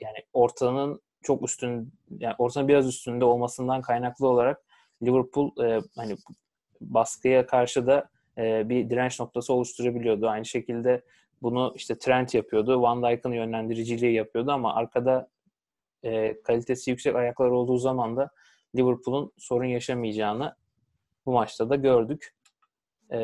[0.00, 4.62] yani ortanın çok üstün yani ortanın biraz üstünde olmasından kaynaklı olarak
[5.02, 6.16] Liverpool e, hani
[6.80, 8.08] baskıya karşı da
[8.38, 10.28] e, bir direnç noktası oluşturabiliyordu.
[10.28, 11.02] Aynı şekilde
[11.42, 12.82] bunu işte Trent yapıyordu.
[12.82, 15.28] Van Dijk'ın yönlendiriciliği yapıyordu ama arkada
[16.02, 18.30] e, kalitesi yüksek ayaklar olduğu zaman da
[18.76, 20.56] Liverpool'un sorun yaşamayacağını
[21.26, 22.34] bu maçta da gördük.
[23.12, 23.18] E,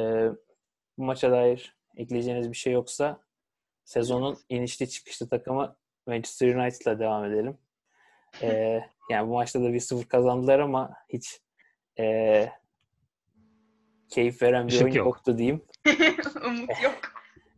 [0.98, 3.20] bu maça dair ekleyeceğiniz bir şey yoksa
[3.84, 7.58] sezonun inişli çıkışlı takımı Manchester United'la devam edelim.
[8.42, 11.40] E, yani bu maçta da bir sıfır kazandılar ama hiç
[11.98, 12.48] e,
[14.10, 15.06] keyif veren bir Işık oyun yok.
[15.06, 15.64] yoktu diyeyim.
[16.46, 16.98] Umut yok.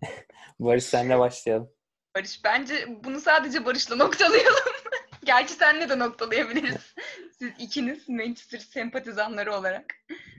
[0.60, 1.70] Barış senle başlayalım.
[2.16, 4.60] Barış bence bunu sadece Barış'la noktalayalım.
[5.24, 6.94] Gerçi senle de noktalayabiliriz.
[7.38, 9.94] Siz ikiniz Manchester sempatizanları olarak.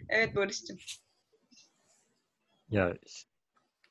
[0.09, 0.77] Evet Barış'cığım.
[2.69, 2.93] Ya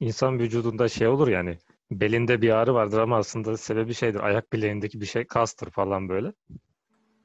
[0.01, 1.59] insan vücudunda şey olur yani
[1.91, 4.21] belinde bir ağrı vardır ama aslında sebebi şeydir.
[4.21, 6.33] Ayak bileğindeki bir şey kastır falan böyle.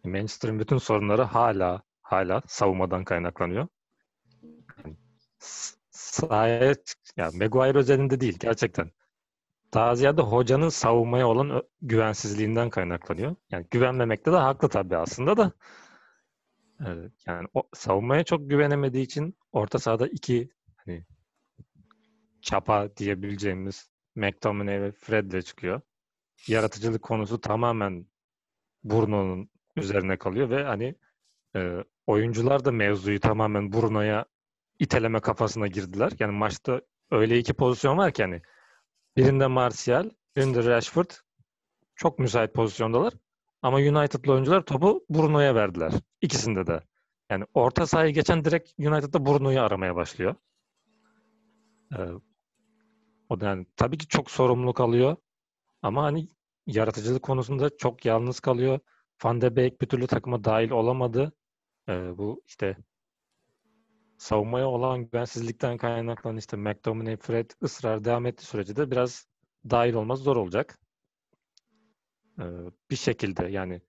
[0.04, 3.67] Manchester'ın bütün sorunları hala hala savunmadan kaynaklanıyor.
[4.78, 4.97] Yani,
[5.89, 6.75] sahaya
[7.17, 8.91] yani Maguire özelinde değil gerçekten.
[9.73, 13.36] Daha ziyade hocanın savunmaya olan güvensizliğinden kaynaklanıyor.
[13.51, 15.51] Yani güvenmemekte de haklı tabii aslında da.
[17.28, 21.06] Yani o, savunmaya çok güvenemediği için orta sahada iki hani
[22.41, 25.82] çapa diyebileceğimiz McTominay ve Fred'le çıkıyor.
[26.47, 28.06] Yaratıcılık konusu tamamen
[28.84, 30.95] Bruno'nun üzerine kalıyor ve hani
[31.56, 34.25] e, oyuncular da mevzuyu tamamen Bruno'ya
[34.80, 36.12] iteleme kafasına girdiler.
[36.19, 38.41] Yani maçta öyle iki pozisyon var ki hani
[39.17, 41.10] birinde Martial, birinde Rashford
[41.95, 43.13] çok müsait pozisyondalar.
[43.62, 45.93] Ama United'lı oyuncular topu Bruno'ya verdiler.
[46.21, 46.84] İkisinde de.
[47.30, 50.36] Yani orta sahayı geçen direkt United'da Bruno'yu aramaya başlıyor.
[51.97, 51.97] Ee,
[53.30, 55.16] o da yani tabii ki çok sorumluluk alıyor.
[55.82, 56.28] Ama hani
[56.68, 58.80] yaratıcılık konusunda çok yalnız kalıyor.
[59.24, 61.34] Van de Beek bir türlü takıma dahil olamadı.
[61.90, 62.78] Ee, bu işte
[64.18, 69.28] savunmaya olan güvensizlikten kaynaklanan işte McTominay, Fred ısrar devam ettiği sürece de biraz
[69.70, 70.80] dahil olmaz zor olacak.
[72.40, 72.44] Ee,
[72.92, 73.82] bir şekilde yani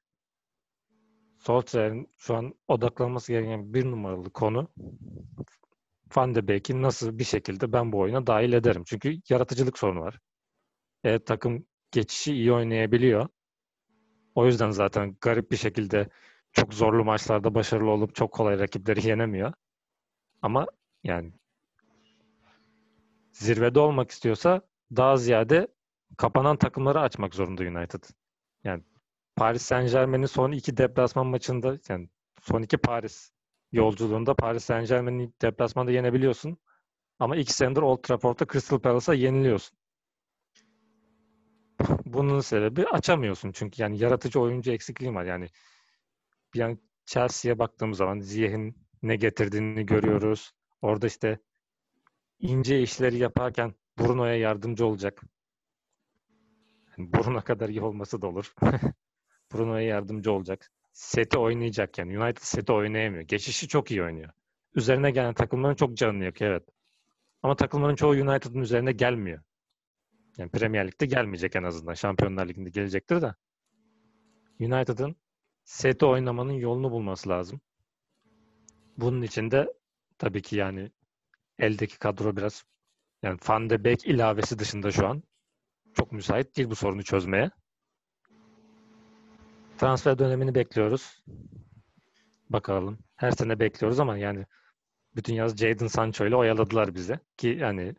[1.38, 4.68] Solskjaer'in şu an odaklanması gereken bir numaralı konu
[6.16, 8.82] Van de Beek'i nasıl bir şekilde ben bu oyuna dahil ederim.
[8.86, 10.18] Çünkü yaratıcılık sorunu var.
[11.04, 13.28] E, takım geçişi iyi oynayabiliyor.
[14.34, 16.08] O yüzden zaten garip bir şekilde
[16.52, 19.52] çok zorlu maçlarda başarılı olup çok kolay rakipleri yenemiyor.
[20.42, 20.66] Ama
[21.04, 21.32] yani
[23.32, 24.60] zirvede olmak istiyorsa
[24.96, 25.68] daha ziyade
[26.16, 28.04] kapanan takımları açmak zorunda United.
[28.64, 28.82] Yani
[29.36, 32.08] Paris Saint Germain'in son iki deplasman maçında yani
[32.42, 33.32] son iki Paris
[33.76, 36.58] yolculuğunda Paris Saint Germain'i deplasmanda yenebiliyorsun.
[37.18, 39.78] Ama iki senedir Old Trafford'da Crystal Palace'a yeniliyorsun.
[42.06, 43.52] bunun sebebi açamıyorsun.
[43.52, 45.24] Çünkü yani yaratıcı oyuncu eksikliği var.
[45.24, 45.48] Yani
[46.54, 50.52] bir an Chelsea'ye baktığımız zaman Ziyeh'in ne getirdiğini görüyoruz.
[50.82, 51.38] Orada işte
[52.38, 55.22] ince işleri yaparken Bruno'ya yardımcı olacak.
[56.98, 58.54] Bruno kadar iyi olması da olur.
[59.54, 60.70] Bruno'ya yardımcı olacak.
[60.96, 62.18] Seti oynayacak yani.
[62.18, 63.22] United seti oynayamıyor.
[63.22, 64.30] Geçişi çok iyi oynuyor.
[64.74, 66.68] Üzerine gelen takımların çok canını yakıyor evet.
[67.42, 69.42] Ama takımların çoğu United'ın üzerine gelmiyor.
[70.38, 71.94] Yani Premier Lig'de gelmeyecek en azından.
[71.94, 73.34] Şampiyonlar Ligi'nde gelecektir de.
[74.60, 75.16] United'ın
[75.64, 77.60] seti oynamanın yolunu bulması lazım.
[78.96, 79.72] Bunun için de
[80.18, 80.90] tabii ki yani
[81.58, 82.64] eldeki kadro biraz
[83.22, 85.22] yani Van de Beek ilavesi dışında şu an
[85.94, 87.50] çok müsait değil bu sorunu çözmeye.
[89.78, 91.24] Transfer dönemini bekliyoruz.
[92.50, 92.98] Bakalım.
[93.16, 94.46] Her sene bekliyoruz ama yani
[95.16, 97.18] bütün yaz Jadon Sancho ile oyaladılar bizi.
[97.36, 97.94] Ki yani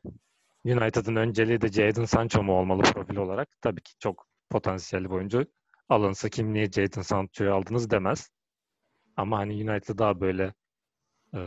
[0.65, 3.49] United'ın önceliği de Jadon Sancho mu olmalı profil olarak?
[3.61, 5.45] Tabii ki çok potansiyelli bir oyuncu.
[5.89, 8.29] Alınsa kim niye Jadon Sancho'yu aldınız demez.
[9.15, 10.53] Ama hani United daha böyle
[11.33, 11.41] e,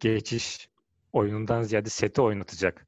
[0.00, 0.68] geçiş
[1.12, 2.86] oyunundan ziyade seti oynatacak.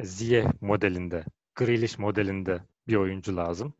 [0.00, 1.24] Ziye modelinde,
[1.54, 3.74] Grealish modelinde bir oyuncu lazım.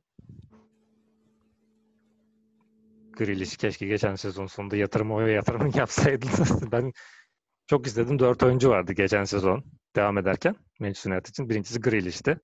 [3.12, 6.72] Grealish keşke geçen sezon sonunda yatırım o yatırımı yapsaydınız.
[6.72, 6.92] ben
[7.66, 8.18] çok istedim.
[8.18, 9.64] Dört oyuncu vardı geçen sezon
[9.96, 11.48] devam ederken Manchester United için.
[11.48, 12.38] Birincisi Grealish'ti.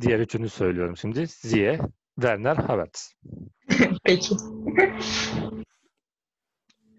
[0.00, 1.26] Diğer üçünü söylüyorum şimdi.
[1.26, 1.80] Ziye,
[2.14, 3.14] Werner, Havertz.
[4.04, 4.34] Peki.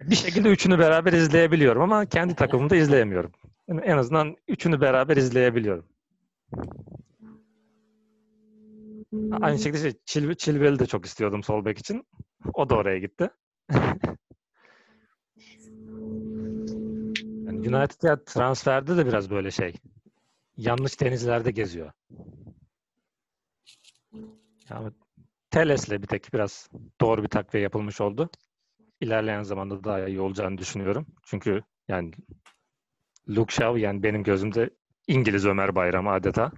[0.01, 3.31] Bir şekilde üçünü beraber izleyebiliyorum ama kendi takımımda izleyemiyorum.
[3.67, 5.86] Yani en azından üçünü beraber izleyebiliyorum.
[9.32, 12.08] Aynı şekilde şey, Chil Chilwell'i de çok istiyordum sol bek için.
[12.54, 13.30] O da oraya gitti.
[17.45, 19.74] yani United ya transferde de biraz böyle şey.
[20.58, 21.91] Yanlış denizlerde geziyor.
[24.69, 24.91] Yani
[25.52, 26.69] Teles'le bir tek biraz
[27.02, 28.30] doğru bir takviye yapılmış oldu.
[29.02, 31.06] İlerleyen zamanda daha iyi olacağını düşünüyorum.
[31.24, 32.12] Çünkü yani
[33.30, 34.69] Luke Shaw yani benim gözümde
[35.08, 36.52] İngiliz Ömer Bayram adeta.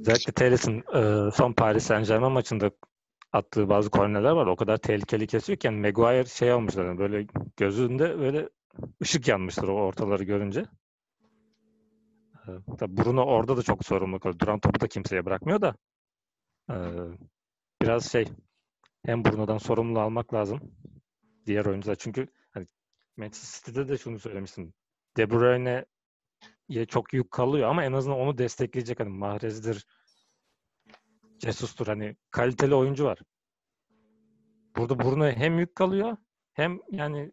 [0.00, 2.70] Özellikle Teles'in e, son Paris Saint Germain maçında
[3.32, 4.46] attığı bazı korneler var.
[4.46, 8.48] O kadar tehlikeli kesiyor ki yani Maguire şey olmuşlar yani böyle gözünde böyle
[9.02, 10.64] ışık yanmıştır o ortaları görünce.
[12.48, 12.50] E,
[12.96, 14.38] Bruno orada da çok sorumluluk alıyor.
[14.38, 15.74] Duran topu da kimseye bırakmıyor da
[16.70, 16.76] e,
[17.82, 18.28] biraz şey
[19.06, 20.60] hem Bruno'dan sorumluluğu almak lazım
[21.46, 21.94] diğer oyuncular.
[21.94, 22.66] Çünkü hani
[23.16, 24.74] Manchester City'de de şunu söylemiştim.
[25.16, 29.86] De Bruyne'ye çok yük kalıyor ama en azından onu destekleyecek hani Mahrez'dir,
[31.38, 33.18] Jesus'tur hani kaliteli oyuncu var.
[34.76, 36.16] Burada Bruno'ya hem yük kalıyor
[36.52, 37.32] hem yani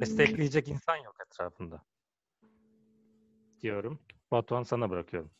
[0.00, 1.82] destekleyecek insan yok etrafında.
[3.60, 3.98] Diyorum.
[4.30, 5.30] Batuhan sana bırakıyorum.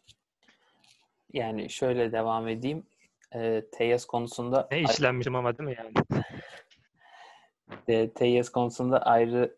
[1.33, 2.87] Yani şöyle devam edeyim.
[3.35, 5.93] E, Teyes konusunda Ne işlenmişim ama değil mi yani?
[7.89, 9.57] E, Teyes konusunda ayrı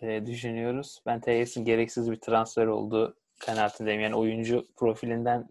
[0.00, 1.02] e, düşünüyoruz.
[1.06, 4.00] Ben Teyes'in gereksiz bir transfer olduğu kanaatindeyim.
[4.00, 5.48] Yani oyuncu profilinden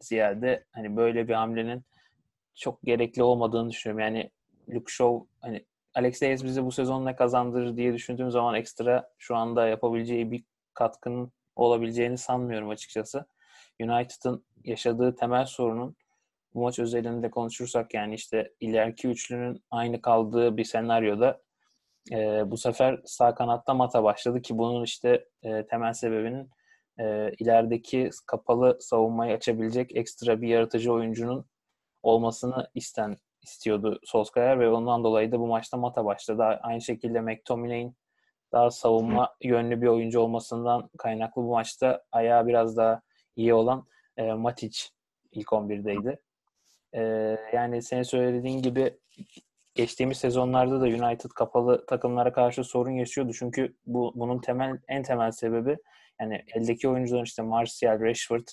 [0.00, 1.84] ziyade hani böyle bir hamlenin
[2.54, 4.00] çok gerekli olmadığını düşünüyorum.
[4.00, 4.30] Yani
[4.68, 9.36] Luke Shaw hani Alex Teyes bize bu sezon ne kazandırır diye düşündüğüm zaman ekstra şu
[9.36, 13.26] anda yapabileceği bir katkının olabileceğini sanmıyorum açıkçası.
[13.80, 15.96] United'ın yaşadığı temel sorunun
[16.54, 21.40] bu maç özelinde konuşursak yani işte ileriki üçlünün aynı kaldığı bir senaryoda
[22.12, 26.50] e, bu sefer sağ kanatta Mata başladı ki bunun işte e, temel sebebinin
[27.00, 31.46] e, ilerideki kapalı savunmayı açabilecek ekstra bir yaratıcı oyuncunun
[32.02, 36.42] olmasını isten istiyordu Solskjaer ve ondan dolayı da bu maçta Mata başladı.
[36.42, 37.96] Aynı şekilde McTominay'in
[38.52, 43.02] daha savunma yönlü bir oyuncu olmasından kaynaklı bu maçta ayağı biraz daha
[43.36, 44.78] iyi olan e, Matic
[45.32, 46.18] ilk 11'deydi.
[46.94, 47.00] E,
[47.52, 48.98] yani senin söylediğin gibi
[49.74, 53.32] geçtiğimiz sezonlarda da United kapalı takımlara karşı sorun yaşıyordu.
[53.38, 55.76] Çünkü bu bunun temel en temel sebebi
[56.20, 58.46] yani eldeki oyuncuların işte Martial, Rashford,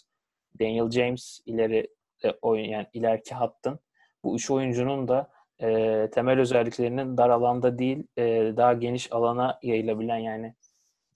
[0.60, 1.88] Daniel James ileri
[2.24, 3.80] e, oyun yani ileriki hattın
[4.24, 5.30] bu üç oyuncunun da
[5.62, 8.24] e, temel özelliklerinin dar alanda değil e,
[8.58, 10.56] daha geniş alana yayılabilen yani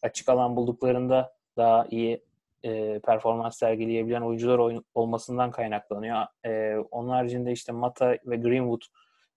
[0.02, 2.24] açık alan bulduklarında daha iyi
[2.64, 6.26] e, performans sergileyebilen oyuncular oyun, olmasından kaynaklanıyor.
[6.46, 8.82] E, onun haricinde işte Mata ve Greenwood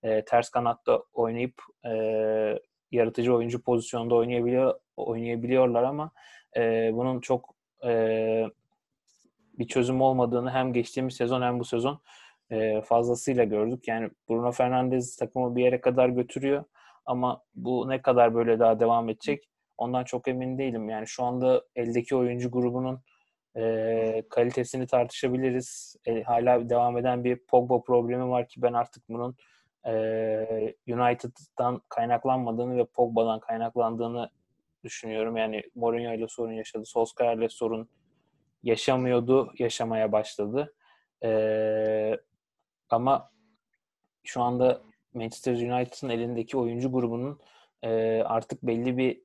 [0.03, 1.55] e, ters kanatta oynayıp
[1.85, 1.93] e,
[2.91, 6.11] yaratıcı oyuncu pozisyonda oynayabiliyor oynayabiliyorlar ama
[6.57, 7.55] e, bunun çok
[7.85, 8.45] e,
[9.59, 12.01] bir çözüm olmadığını hem geçtiğimiz sezon hem bu sezon
[12.51, 13.89] e, fazlasıyla gördük.
[13.89, 16.65] Yani Bruno Fernandes takımı bir yere kadar götürüyor
[17.07, 19.49] Ama bu ne kadar böyle daha devam edecek
[19.79, 20.89] ondan çok emin değilim.
[20.89, 23.01] Yani şu anda eldeki oyuncu grubunun
[23.57, 25.97] e, kalitesini tartışabiliriz.
[26.07, 29.37] E, hala devam eden bir Pogba problemi var ki ben artık bunun
[29.87, 29.93] e,
[30.89, 34.31] United'dan kaynaklanmadığını ve Pogba'dan kaynaklandığını
[34.85, 35.37] düşünüyorum.
[35.37, 36.87] Yani Mourinho ile sorun yaşadı.
[36.87, 37.89] Solskjaer ile sorun
[38.63, 40.75] yaşamıyordu, yaşamaya başladı.
[41.25, 42.19] E,
[42.91, 43.31] ama
[44.25, 44.83] şu anda
[45.15, 47.41] Manchester United'ın elindeki oyuncu grubunun
[47.83, 49.22] e, artık belli bir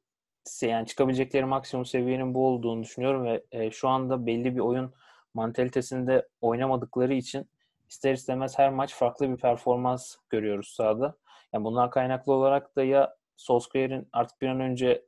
[0.61, 4.93] yani çıkabilecekleri maksimum seviyenin bu olduğunu düşünüyorum ve e, şu anda belli bir oyun
[5.33, 7.49] mantalitesinde oynamadıkları için
[7.89, 11.17] ister istemez her maç farklı bir performans görüyoruz sahada.
[11.53, 15.05] Yani bunlar kaynaklı olarak da ya Solskjaer'in artık bir an önce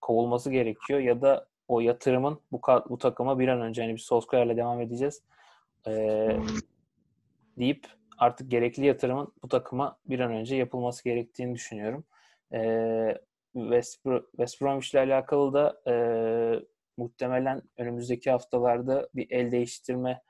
[0.00, 4.56] kovulması gerekiyor ya da o yatırımın bu, bu takıma bir an önce yani bir Solskjaer'le
[4.56, 5.22] devam edeceğiz
[5.86, 6.36] ee,
[7.58, 7.86] deyip
[8.18, 12.04] artık gerekli yatırımın bu takıma bir an önce yapılması gerektiğini düşünüyorum.
[12.52, 13.18] Ee,
[13.52, 15.94] West, West Bromwich ile alakalı da e,
[16.96, 20.22] muhtemelen önümüzdeki haftalarda bir el değiştirme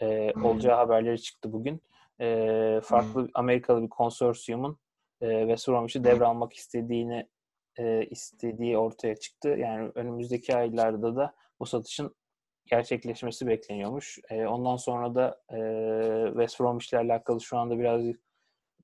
[0.00, 1.82] e, olacağı haberleri çıktı bugün.
[2.20, 4.78] E, farklı Amerikalı bir konsorsiyumun
[5.20, 7.28] e, West Bromwich'i devralmak istediğini
[7.78, 9.48] e, istediği ortaya çıktı.
[9.48, 12.14] Yani önümüzdeki aylarda da bu satışın
[12.66, 14.18] gerçekleşmesi bekleniyormuş.
[14.30, 15.58] E, ondan sonra da e,
[16.28, 18.29] West Bromwich ile alakalı şu anda birazcık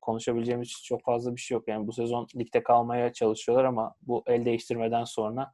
[0.01, 1.69] konuşabileceğimiz çok fazla bir şey yok.
[1.69, 5.53] Yani bu sezon ligde kalmaya çalışıyorlar ama bu el değiştirmeden sonra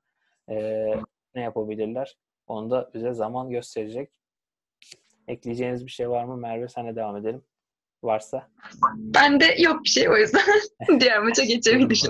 [0.50, 0.56] e,
[1.34, 2.16] ne yapabilirler?
[2.46, 4.12] Onu da bize zaman gösterecek.
[5.28, 6.68] Ekleyeceğiniz bir şey var mı Merve?
[6.68, 7.44] Sana devam edelim.
[8.02, 8.48] Varsa.
[8.96, 10.42] Ben de yok bir şey o yüzden
[11.00, 12.08] diğer maça geçebiliriz.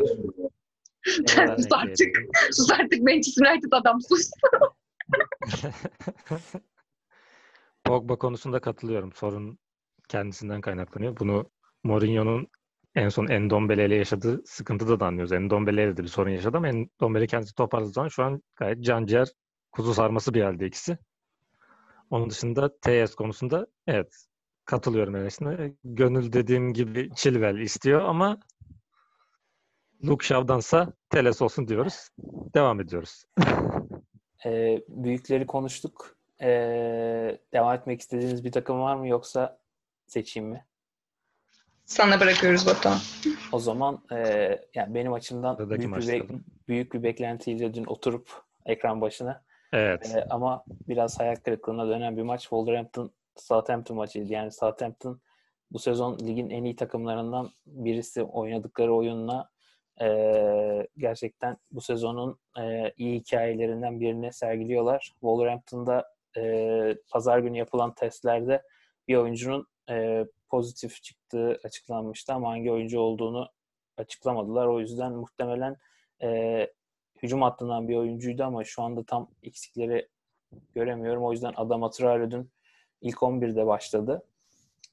[1.56, 2.16] sus artık.
[2.50, 4.30] Sus artık Manchester United adam sus.
[7.84, 9.12] Pogba konusunda katılıyorum.
[9.12, 9.58] Sorun
[10.08, 11.16] kendisinden kaynaklanıyor.
[11.16, 11.50] Bunu
[11.84, 12.46] Mourinho'nun
[12.94, 15.32] en son Endombele ile yaşadığı sıkıntıda da anlıyoruz.
[15.32, 19.28] Endombele de bir sorun yaşadı ama Endombele kendisi toparladığı şu an gayet can ciğer
[19.72, 20.98] kuzu sarması bir halde ikisi.
[22.10, 24.26] Onun dışında TS konusunda evet
[24.64, 25.74] katılıyorum Enes'ine.
[25.84, 28.40] Gönül dediğim gibi Chilwell istiyor ama
[30.04, 32.08] Luke Shaw'dansa Teles olsun diyoruz.
[32.54, 33.24] Devam ediyoruz.
[34.46, 36.16] ee, büyükleri konuştuk.
[36.40, 39.58] Ee, devam etmek istediğiniz bir takım var mı yoksa
[40.06, 40.66] seçeyim mi?
[41.92, 42.98] Sana bırakıyoruz Batuhan.
[43.52, 44.16] O zaman e,
[44.74, 46.38] yani benim açımdan büyük bir, be-
[46.68, 48.30] büyük bir beklentiyle dün oturup
[48.66, 50.14] ekran başına Evet.
[50.16, 54.32] E, ama biraz hayal kırıklığına dönen bir maç Wolverhampton Southampton maçıydı.
[54.32, 55.20] Yani Southampton
[55.70, 59.48] bu sezon ligin en iyi takımlarından birisi oynadıkları oyunla
[60.00, 60.08] e,
[60.96, 65.00] gerçekten bu sezonun e, iyi hikayelerinden birini sergiliyorlar.
[65.20, 66.04] Wolverhampton'da
[66.36, 68.62] e, pazar günü yapılan testlerde
[69.08, 73.48] bir oyuncunun e, pozitif çıktığı açıklanmıştı ama hangi oyuncu olduğunu
[73.96, 74.66] açıklamadılar.
[74.66, 75.76] O yüzden muhtemelen
[76.22, 76.68] e,
[77.22, 80.08] hücum hattından bir oyuncuydu ama şu anda tam eksikleri
[80.74, 81.24] göremiyorum.
[81.24, 82.50] O yüzden Adam Traore'dün
[83.00, 84.22] ilk 11'de başladı.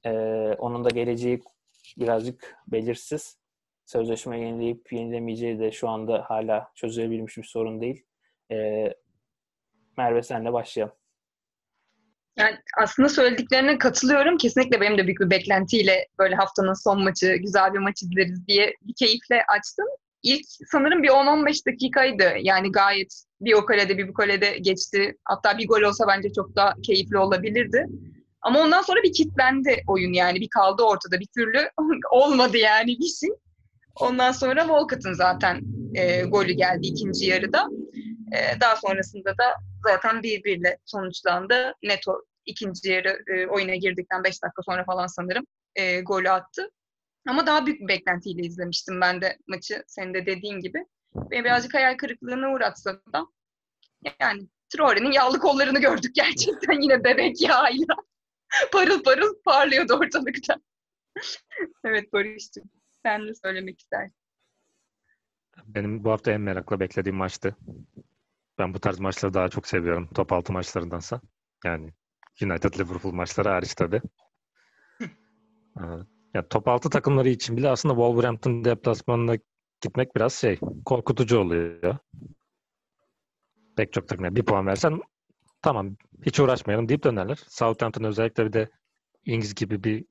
[0.05, 0.11] E,
[0.59, 1.41] onun da geleceği
[1.97, 3.39] birazcık belirsiz.
[3.85, 8.05] Sözleşme yenileyip yenilemeyeceği de şu anda hala çözülebilmiş bir sorun değil.
[8.51, 8.89] E,
[9.97, 10.98] Merve senle başlayalım.
[12.39, 14.37] Yani aslında söylediklerine katılıyorum.
[14.37, 18.73] Kesinlikle benim de büyük bir beklentiyle böyle haftanın son maçı, güzel bir maç izleriz diye
[18.81, 19.85] bir keyifle açtım.
[20.23, 22.23] İlk sanırım bir 10-15 dakikaydı.
[22.41, 25.15] Yani gayet bir o kalede bir bu kalede geçti.
[25.25, 27.85] Hatta bir gol olsa bence çok daha keyifli olabilirdi.
[28.41, 30.39] Ama ondan sonra bir kitlendi oyun yani.
[30.39, 31.69] Bir kaldı ortada bir türlü
[32.11, 33.29] olmadı yani bir şey.
[33.95, 35.61] Ondan sonra Walcott'ın zaten
[35.95, 37.67] e, golü geldi ikinci yarıda.
[38.31, 39.45] E, daha sonrasında da
[39.83, 41.73] zaten birbiriyle sonuçlandı.
[41.83, 45.45] Neto ikinci yarı e, oyuna girdikten 5 dakika sonra falan sanırım
[45.75, 46.69] e, golü attı.
[47.27, 49.83] Ama daha büyük bir beklentiyle izlemiştim ben de maçı.
[49.87, 50.85] Senin de dediğin gibi.
[51.15, 53.25] Beni birazcık hayal kırıklığına uğratsa da
[54.19, 57.95] yani Traore'nin yağlı kollarını gördük gerçekten yine bebek yağıyla.
[58.71, 60.55] parıl parıl parlıyordu ortalıkta.
[61.85, 62.69] evet Barış'cığım.
[63.05, 64.15] Sen de söylemek istersin.
[65.65, 67.55] Benim bu hafta en merakla beklediğim maçtı.
[68.57, 70.09] Ben bu tarz maçları daha çok seviyorum.
[70.15, 71.21] Top altı maçlarındansa.
[71.65, 71.93] Yani
[72.41, 74.01] United Liverpool maçları hariç tabii.
[76.33, 79.37] ya top altı takımları için bile aslında Wolverhampton deplasmanına
[79.81, 81.97] gitmek biraz şey korkutucu oluyor.
[83.75, 84.35] Pek çok takım.
[84.35, 85.01] Bir puan versen
[85.61, 87.39] tamam hiç uğraşmayalım deyip dönerler.
[87.47, 88.69] Southampton özellikle bir de
[89.25, 90.05] Ings gibi bir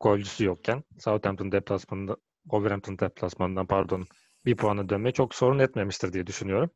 [0.00, 4.06] golcüsü yokken Southampton deplasmanında Wolverhampton deplasmanından pardon
[4.44, 6.70] bir puana dönmeyi çok sorun etmemiştir diye düşünüyorum.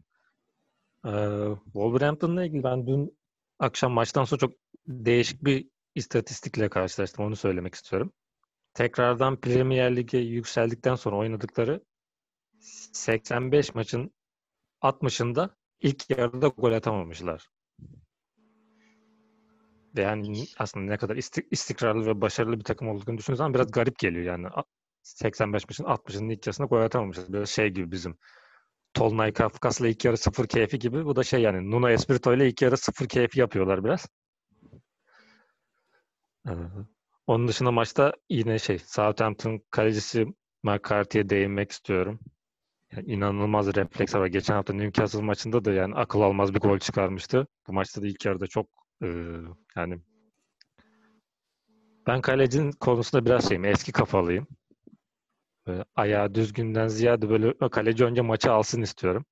[1.06, 1.10] Ee,
[1.64, 3.19] Wolverhampton'la ilgili ben dün
[3.61, 4.52] akşam maçtan sonra çok
[4.88, 7.24] değişik bir istatistikle karşılaştım.
[7.24, 8.12] Onu söylemek istiyorum.
[8.74, 11.84] Tekrardan Premier Lig'e yükseldikten sonra oynadıkları
[12.92, 14.12] 85 maçın
[14.82, 17.48] 60'ında ilk yarıda gol atamamışlar.
[19.96, 23.98] Ve yani aslında ne kadar isti- istikrarlı ve başarılı bir takım olduğunu düşündüğünüz biraz garip
[23.98, 24.48] geliyor yani.
[24.48, 24.64] A-
[25.02, 27.32] 85 maçın 60'ının ilk yarısında gol atamamışlar.
[27.32, 28.18] Biraz şey gibi bizim
[28.95, 31.05] Tolunay Kafkas'la ilk yarı sıfır keyfi gibi.
[31.05, 34.07] Bu da şey yani Nuno Espirito ile ilk yarı sıfır keyfi yapıyorlar biraz.
[36.49, 36.53] Ee,
[37.26, 40.26] onun dışında maçta yine şey Southampton kalecisi
[40.62, 42.20] McCarthy'ye değinmek istiyorum.
[42.93, 44.26] Yani inanılmaz refleks var.
[44.26, 47.47] Geçen hafta Newcastle maçında da yani akıl almaz bir gol çıkarmıştı.
[47.68, 48.66] Bu maçta da ilk yarıda çok
[49.03, 49.07] e,
[49.76, 50.01] yani
[52.07, 53.64] ben kalecinin konusunda biraz şeyim.
[53.64, 54.47] Eski kafalıyım.
[55.66, 59.24] Böyle ayağı düzgünden ziyade böyle kaleci önce maçı alsın istiyorum.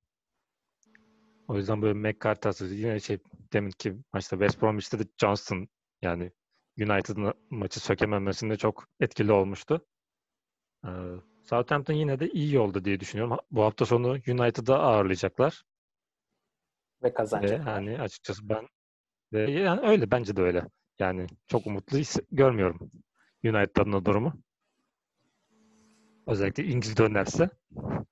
[1.47, 3.17] O yüzden böyle McCarthy yine şey
[3.53, 5.67] demin ki maçta West Bromwich'te de Johnston
[6.01, 6.31] yani
[6.79, 9.85] United'ın maçı sökememesinde çok etkili olmuştu.
[10.85, 10.89] Ee,
[11.43, 13.37] Southampton yine de iyi yolda diye düşünüyorum.
[13.51, 15.63] Bu hafta sonu United'ı ağırlayacaklar.
[17.03, 17.59] Ve kazanacak.
[17.59, 18.67] Ve hani açıkçası ben
[19.33, 20.65] ve yani öyle bence de öyle.
[20.99, 21.97] Yani çok umutlu
[22.31, 22.91] görmüyorum
[23.43, 24.33] United'ın durumu.
[26.29, 27.49] Özellikle İngiliz dönerse.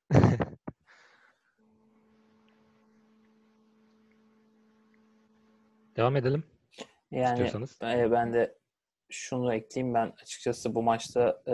[5.97, 6.43] Devam edelim
[7.11, 7.79] Yani istiyorsanız.
[7.81, 8.57] e, ben de
[9.09, 11.51] şunu ekleyeyim ben açıkçası bu maçta e,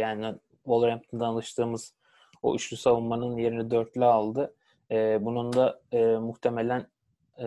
[0.00, 1.94] yani Wolverhampton'dan alıştığımız
[2.42, 4.54] o üçlü savunmanın yerini dörtlü aldı.
[4.90, 6.86] E, bunun da e, muhtemelen
[7.38, 7.46] e,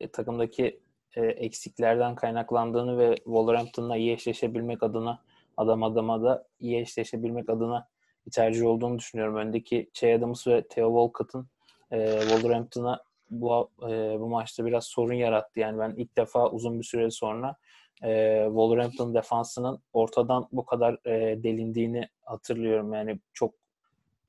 [0.00, 0.80] e, takımdaki
[1.16, 5.22] e, eksiklerden kaynaklandığını ve Wolverhampton'la iyi eşleşebilmek adına
[5.60, 7.88] adam adama da iyi eşleşebilmek adına
[8.26, 9.36] bir tercih olduğunu düşünüyorum.
[9.36, 11.48] Öndeki Che Adams ve Theo Walcott'ın
[11.90, 15.60] e, Wolverhampton'a bu e, bu maçta biraz sorun yarattı.
[15.60, 17.56] Yani ben ilk defa uzun bir süre sonra
[18.04, 22.92] e, Wolverhampton defansının ortadan bu kadar e, delindiğini hatırlıyorum.
[22.92, 23.54] Yani çok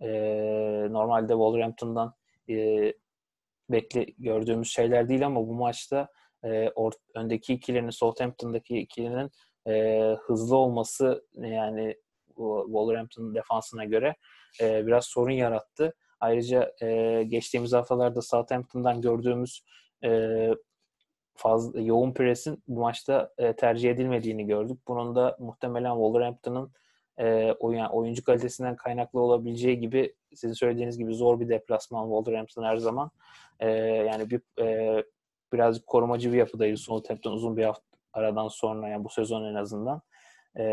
[0.01, 0.07] e,
[0.89, 2.13] normalde Wolverhampton'dan
[2.49, 2.93] e,
[3.69, 6.07] bekle gördüğümüz şeyler değil ama bu maçta
[6.43, 9.32] e, or, öndeki ikilinin Southampton'daki ikilinin
[9.68, 11.95] e, hızlı olması yani
[12.66, 14.16] Wolverhampton defansına göre
[14.62, 15.93] e, biraz sorun yarattı.
[16.20, 19.66] Ayrıca e, geçtiğimiz haftalarda Southampton'dan gördüğümüz
[20.03, 20.49] e,
[21.36, 24.80] fazla yoğun presin bu maçta e, tercih edilmediğini gördük.
[24.88, 26.72] Bunun da muhtemelen Wolverhampton'ın
[27.18, 32.78] e, oyun, oyuncu kalitesinden kaynaklı olabileceği gibi sizin söylediğiniz gibi zor bir deplasman Wolverhampton her
[32.78, 33.12] zaman.
[33.59, 35.03] E, yani bir e,
[35.53, 40.01] birazcık korumacı bir yapıdaydı Southampton uzun bir hafta aradan sonra yani bu sezon en azından.
[40.55, 40.64] E,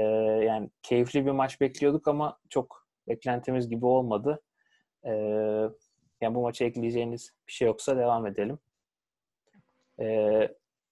[0.45, 4.43] yani keyifli bir maç bekliyorduk ama çok beklentimiz gibi olmadı.
[5.05, 5.12] E,
[6.20, 8.59] yani bu maça ekleyeceğiniz bir şey yoksa devam edelim.
[10.01, 10.07] E,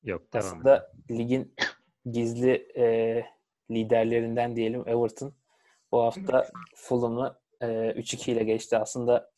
[0.03, 0.47] Yok devam.
[0.47, 1.55] aslında ligin
[2.11, 3.25] gizli e,
[3.71, 5.35] liderlerinden diyelim Everton.
[5.93, 8.79] Bu hafta Fulham'ı e, 3-2 ile geçti.
[8.79, 9.31] Aslında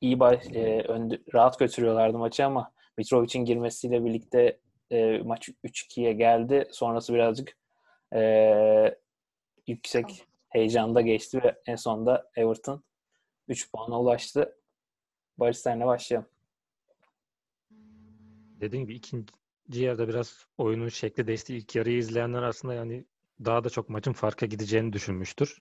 [0.00, 4.58] iyi baş, e, önde, rahat götürüyorlardı maçı ama Mitrovic'in girmesiyle birlikte
[4.92, 6.68] e, maç 3-2'ye geldi.
[6.70, 7.56] Sonrası birazcık
[8.14, 8.98] e,
[9.66, 12.84] yüksek heyecanda geçti ve en sonunda Everton
[13.48, 14.56] 3 puana ulaştı.
[15.38, 16.28] Barış senle başlayalım.
[18.60, 21.56] Dediğim gibi ikinci yarıda biraz oyunun şekli değişti.
[21.56, 23.04] İlk yarıyı izleyenler aslında yani
[23.44, 25.58] daha da çok maçın farka gideceğini düşünmüştür.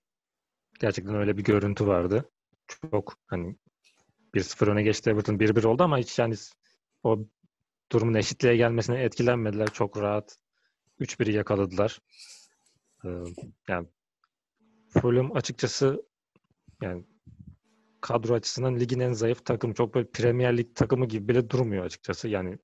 [0.79, 2.29] Gerçekten öyle bir görüntü vardı.
[2.67, 3.55] Çok hani
[4.35, 6.35] 1-0 öne geçti Everton 1-1 oldu ama hiç yani
[7.03, 7.19] o
[7.91, 9.67] durumun eşitliğe gelmesine etkilenmediler.
[9.67, 10.37] Çok rahat
[10.99, 11.99] 3-1'i yakaladılar.
[13.05, 13.09] Ee,
[13.67, 13.87] yani
[14.89, 16.05] Fulham açıkçası
[16.81, 17.05] yani
[18.01, 19.73] kadro açısından ligin en zayıf takımı.
[19.73, 22.27] Çok böyle Premier Lig takımı gibi bile durmuyor açıkçası.
[22.27, 22.57] Yani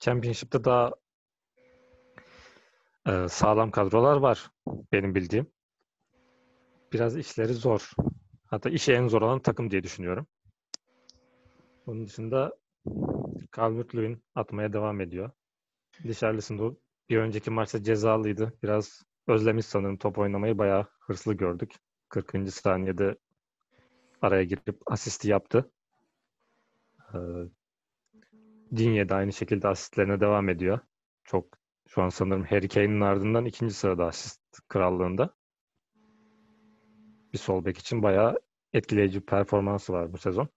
[0.00, 0.92] Championship'te daha
[3.08, 4.50] e, sağlam kadrolar var
[4.92, 5.46] benim bildiğim.
[6.92, 7.90] Biraz işleri zor.
[8.46, 10.26] Hatta işi en zor olan takım diye düşünüyorum.
[11.86, 12.61] Onun dışında
[13.56, 15.30] Calvert-Lewin atmaya devam ediyor.
[16.04, 16.76] Richarlison da
[17.08, 18.52] bir önceki maçta cezalıydı.
[18.62, 20.58] Biraz özlemiş sanırım top oynamayı.
[20.58, 21.74] Bayağı hırslı gördük.
[22.08, 22.52] 40.
[22.52, 23.16] saniyede
[24.22, 25.70] araya girip asisti yaptı.
[27.14, 27.18] Ee,
[28.76, 30.78] Dinye de aynı şekilde asistlerine devam ediyor.
[31.24, 31.58] Çok
[31.88, 35.34] şu an sanırım Harry Kane'in ardından ikinci sırada asist krallığında.
[37.32, 38.40] Bir sol bek için bayağı
[38.72, 40.48] etkileyici bir performansı var bu sezon.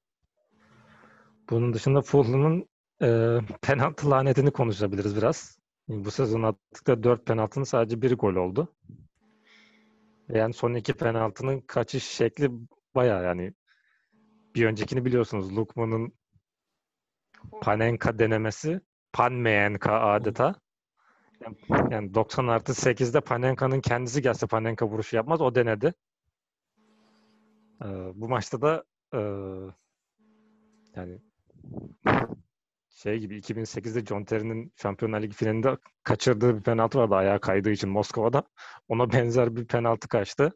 [1.50, 2.70] Bunun dışında Fulham'ın
[3.02, 5.60] e, penaltı lanetini konuşabiliriz biraz.
[5.88, 8.76] Bu sezon attıkları 4 penaltının sadece bir gol oldu.
[10.30, 12.52] Yani son iki penaltının kaçış şekli
[12.96, 13.54] bayağı yani
[14.56, 16.14] bir öncekini biliyorsunuz Lukman'ın
[17.62, 18.82] Panenka denemesi
[19.14, 20.56] Panmeyenka adeta.
[21.92, 25.42] Yani 90 artı 8'de Panenka'nın kendisi gelse Panenka vuruşu yapmaz.
[25.42, 25.94] O denedi.
[27.84, 27.86] Ee,
[28.16, 28.84] bu maçta da
[29.14, 29.20] e,
[30.96, 31.20] yani
[32.90, 37.90] şey gibi 2008'de John Terry'nin Şampiyonlar Ligi finalinde kaçırdığı bir penaltı vardı ayağa kaydığı için
[37.90, 38.44] Moskova'da.
[38.88, 40.52] Ona benzer bir penaltı kaçtı.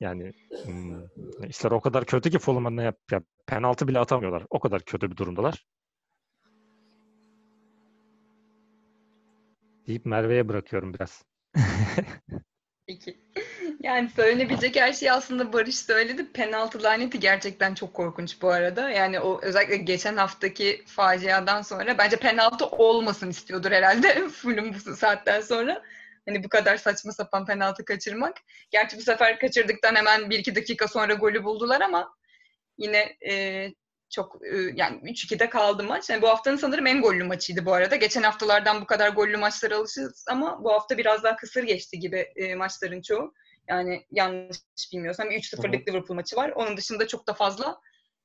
[0.00, 0.32] Yani
[0.64, 1.04] hmm,
[1.48, 4.46] işler o kadar kötü ki Fulham'a ne yap, yap penaltı bile atamıyorlar.
[4.50, 5.66] O kadar kötü bir durumdalar.
[9.86, 11.24] Deyip Merve'ye bırakıyorum biraz.
[12.86, 13.19] Peki.
[13.82, 16.32] Yani söylenebilecek her şeyi aslında Barış söyledi.
[16.32, 18.90] Penaltı laneti gerçekten çok korkunç bu arada.
[18.90, 25.40] Yani o özellikle geçen haftaki faciadan sonra bence penaltı olmasın istiyordur herhalde Fulham bu saatten
[25.40, 25.82] sonra.
[26.28, 28.36] Hani bu kadar saçma sapan penaltı kaçırmak.
[28.70, 32.14] Gerçi bu sefer kaçırdıktan hemen 1-2 dakika sonra golü buldular ama
[32.78, 33.66] yine e,
[34.10, 36.10] çok e, yani 3-2'de kaldı maç.
[36.10, 37.96] Yani bu haftanın sanırım en gollü maçıydı bu arada.
[37.96, 42.32] Geçen haftalardan bu kadar gollü maçlara alışırız ama bu hafta biraz daha kısır geçti gibi
[42.36, 43.34] e, maçların çoğu.
[43.70, 44.58] Yani yanlış
[44.92, 46.52] bilmiyorsam 3-0'lık Liverpool maçı var.
[46.54, 47.80] Onun dışında çok da fazla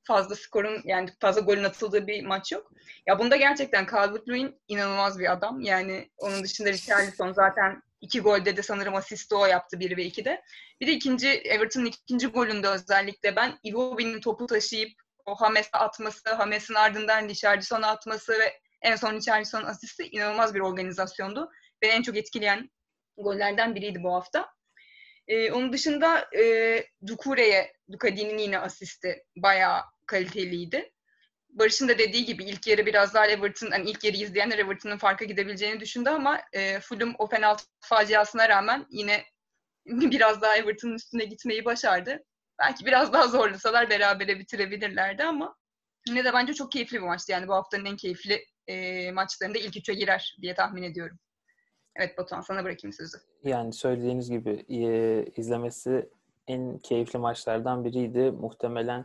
[0.06, 2.72] fazla skorun yani fazla golün atıldığı bir maç yok.
[3.06, 5.60] Ya bunda gerçekten Calvert-Lewin inanılmaz bir adam.
[5.60, 10.42] Yani onun dışında Richarlison zaten iki golde de sanırım asisti o yaptı 1 ve 2'de.
[10.80, 14.92] Bir de ikinci Everton'ın ikinci golünde özellikle ben Iwobi'nin topu taşıyıp
[15.24, 21.50] o Hames'e atması, Hames'in ardından Richarlison'a atması ve en son Richarlison'un asisti inanılmaz bir organizasyondu.
[21.82, 22.70] Ve en çok etkileyen
[23.16, 24.56] gollerden biriydi bu hafta.
[25.28, 30.92] Ee, onun dışında e, Dukure'ye, Dukadi'nin yine asisti bayağı kaliteliydi.
[31.48, 35.24] Barış'ın da dediği gibi ilk yarı biraz daha Everton, hani ilk yarı izleyenler Everton'ın farka
[35.24, 39.24] gidebileceğini düşündü ama e, Fulham o penaltı faciasına rağmen yine
[39.86, 42.24] biraz daha Everton'ın üstüne gitmeyi başardı.
[42.58, 45.56] Belki biraz daha zorlasalar berabere bitirebilirlerdi ama
[46.08, 47.32] yine de bence çok keyifli bir maçtı.
[47.32, 51.18] Yani bu haftanın en keyifli e, maçlarında ilk üçe girer diye tahmin ediyorum.
[51.98, 53.18] Evet Batuhan sana bırakayım sözü.
[53.44, 56.08] Yani söylediğiniz gibi e, izlemesi
[56.46, 58.30] en keyifli maçlardan biriydi.
[58.30, 59.04] Muhtemelen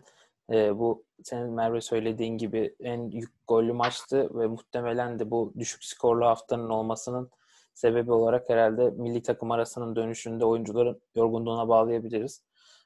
[0.51, 5.83] e, bu senin Merve söylediğin gibi en yük gollü maçtı ve muhtemelen de bu düşük
[5.83, 7.29] skorlu haftanın olmasının
[7.73, 12.41] sebebi olarak herhalde milli takım arasının dönüşünde oyuncuların yorgunluğuna bağlayabiliriz.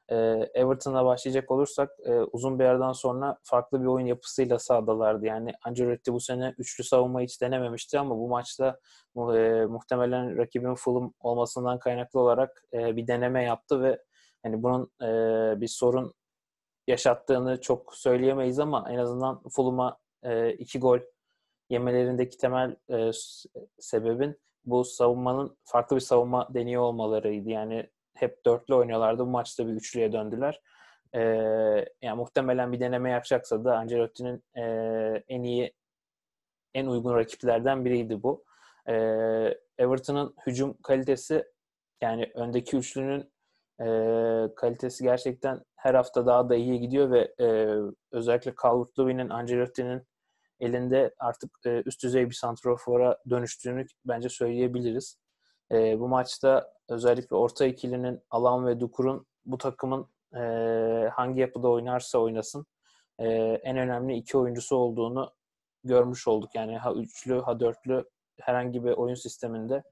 [0.09, 0.15] E,
[0.53, 5.25] Everton'a başlayacak olursak e, uzun bir yerden sonra farklı bir oyun yapısıyla sahadalardı.
[5.25, 8.79] Yani Ancelotti bu sene üçlü savunma hiç denememişti ama bu maçta
[9.17, 14.03] e, muhtemelen rakibin Fulham olmasından kaynaklı olarak e, bir deneme yaptı ve
[14.43, 15.07] hani bunun e,
[15.61, 16.13] bir sorun
[16.87, 20.99] yaşattığını çok söyleyemeyiz ama en azından Fulham'a e, iki gol
[21.69, 23.11] yemelerindeki temel e,
[23.79, 27.49] sebebin bu savunmanın farklı bir savunma deniyor olmalarıydı.
[27.49, 29.25] Yani hep dörtlü oynuyorlardı.
[29.25, 30.61] Bu maçta bir üçlüye döndüler.
[31.15, 31.21] E,
[32.01, 34.63] yani muhtemelen bir deneme yapacaksa da Ancelotti'nin e,
[35.27, 35.73] en iyi
[36.73, 38.45] en uygun rakiplerden biriydi bu.
[38.87, 38.93] E,
[39.77, 41.45] Everton'ın hücum kalitesi
[42.01, 43.31] yani öndeki üçlünün
[43.79, 43.85] e,
[44.55, 47.77] kalitesi gerçekten her hafta daha da iyi gidiyor ve e,
[48.11, 50.07] özellikle Calvert-Lewin'in, Ancelotti'nin
[50.59, 55.17] elinde artık e, üst düzey bir santrofora dönüştüğünü bence söyleyebiliriz.
[55.71, 60.39] E, bu maçta özellikle orta ikilinin Alan ve Dukur'un bu takımın e,
[61.13, 62.65] hangi yapıda oynarsa oynasın
[63.19, 63.27] e,
[63.63, 65.33] en önemli iki oyuncusu olduğunu
[65.83, 66.55] görmüş olduk.
[66.55, 68.05] Yani ha üçlü ha dörtlü
[68.41, 69.83] herhangi bir oyun sisteminde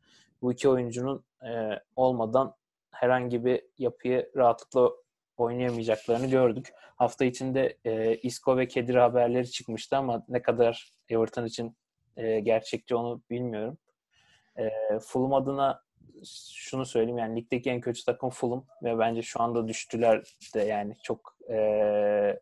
[0.42, 2.56] bu iki oyuncunun e, olmadan
[2.92, 4.92] herhangi bir yapıyı rahatlıkla
[5.38, 6.74] oynayamayacaklarını gördük.
[6.96, 11.78] Hafta içinde e, Isco ve Kedir haberleri çıkmıştı ama ne kadar Everton için
[12.18, 13.78] e, gerçekçi onu bilmiyorum.
[14.58, 15.84] E, Fulham adına
[16.54, 20.24] şunu söyleyeyim yani ligdeki en kötü takım Fulham ve bence şu anda düştüler
[20.56, 22.40] de yani çok e,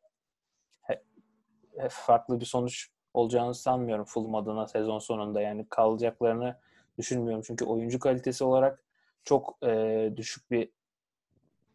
[1.89, 6.59] farklı bir sonuç olacağını sanmıyorum Fulham adına sezon sonunda yani kalacaklarını
[6.97, 8.83] düşünmüyorum çünkü oyuncu kalitesi olarak
[9.23, 10.69] çok e, düşük bir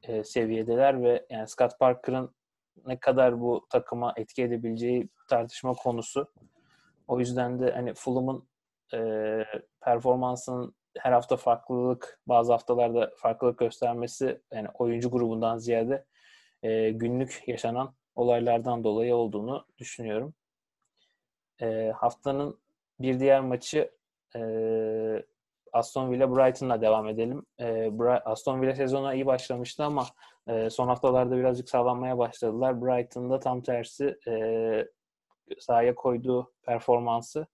[0.03, 2.35] e, seviyedeler ve yani Scott Parker'ın
[2.87, 6.33] ne kadar bu takıma etki edebileceği tartışma konusu.
[7.09, 8.49] O yüzden de hani Fulham'ın
[8.95, 8.99] e,
[9.81, 16.05] performansının her hafta farklılık, bazı haftalarda farklılık göstermesi yani oyuncu grubundan ziyade
[16.63, 20.35] e, günlük yaşanan olaylardan dolayı olduğunu düşünüyorum.
[21.61, 22.61] E, haftanın
[23.01, 23.91] bir diğer maçı
[24.37, 24.41] e,
[25.73, 27.47] Aston Villa Brighton'la devam edelim.
[27.61, 27.91] E,
[28.25, 30.07] Aston Villa sezona iyi başlamıştı ama
[30.49, 32.83] e, son haftalarda birazcık sağlanmaya başladılar.
[32.83, 34.35] Brighton'da tam tersi e,
[35.59, 37.47] sahaya koyduğu performansı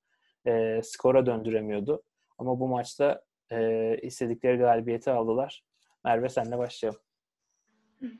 [0.47, 2.03] e, skora döndüremiyordu.
[2.38, 5.62] Ama bu maçta e, istedikleri galibiyeti aldılar.
[6.05, 7.01] Merve senle başlayalım.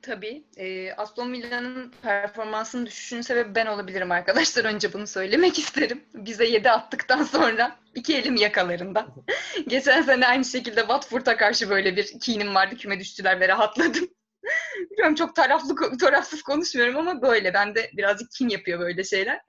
[0.03, 0.45] Tabii.
[0.57, 4.65] E, Aston Villa'nın performansının düşüşünün sebebi ben olabilirim arkadaşlar.
[4.65, 6.05] Önce bunu söylemek isterim.
[6.15, 9.07] Bize 7 attıktan sonra iki elim yakalarında.
[9.69, 12.77] Geçen sene aynı şekilde Watford'a karşı böyle bir kinim vardı.
[12.77, 14.09] Küme düştüler ve rahatladım.
[14.91, 17.55] Bilmiyorum çok taraflı tarafsız konuşmuyorum ama böyle.
[17.55, 19.41] Ben de birazcık kim yapıyor böyle şeyler.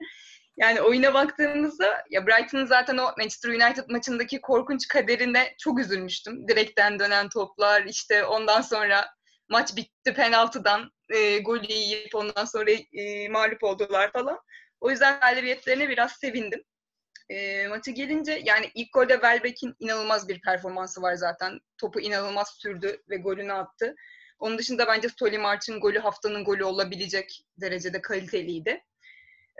[0.56, 6.48] Yani oyuna baktığımızda ya Brighton'ın zaten o Manchester United maçındaki korkunç kaderine çok üzülmüştüm.
[6.48, 9.06] Direkten dönen toplar işte ondan sonra
[9.48, 14.38] maç bitti penaltıdan e, golü yiyip ondan sonra e, mağlup oldular falan.
[14.80, 16.62] O yüzden galibiyetlerine biraz sevindim.
[17.28, 21.60] E, maça gelince yani ilk golde Welbeck'in inanılmaz bir performansı var zaten.
[21.78, 23.94] Topu inanılmaz sürdü ve golünü attı.
[24.38, 28.84] Onun dışında bence Solimarch'ın golü haftanın golü olabilecek derecede kaliteliydi.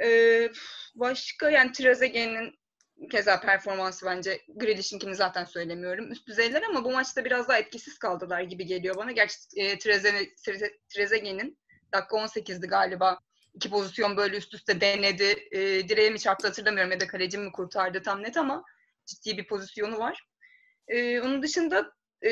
[0.03, 0.51] Ee,
[0.95, 2.59] başka yani Trezeguet'in
[3.11, 6.13] keza performansı bence Grealish'inkini zaten söylemiyorum.
[6.13, 9.13] Üst düzeyler ama bu maçta biraz daha etkisiz kaldılar gibi geliyor bana.
[9.13, 9.79] Gerçi e,
[10.89, 11.59] Trezeguet'in
[11.93, 13.19] dakika 18'di galiba.
[13.55, 15.49] İki pozisyon böyle üst üste denedi.
[15.51, 18.65] E, direğe mi çarptı hatırlamıyorum ya da kaleci mi kurtardı tam net ama
[19.07, 20.27] ciddi bir pozisyonu var.
[20.89, 21.93] E, onun dışında
[22.27, 22.31] e,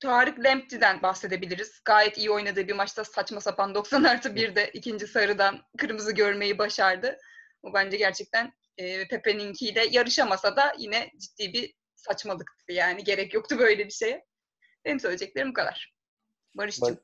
[0.00, 1.80] Tarık Lempti'den bahsedebiliriz.
[1.84, 7.18] Gayet iyi oynadığı bir maçta saçma sapan 90 artı 1'de ikinci sarıdan kırmızı görmeyi başardı.
[7.62, 13.04] Bu bence gerçekten e, Pepe'ninkiyle yarışamasa da yine ciddi bir saçmalıktı yani.
[13.04, 14.24] Gerek yoktu böyle bir şeye.
[14.84, 15.94] Benim söyleyeceklerim bu kadar.
[16.56, 16.98] Barış'cığım.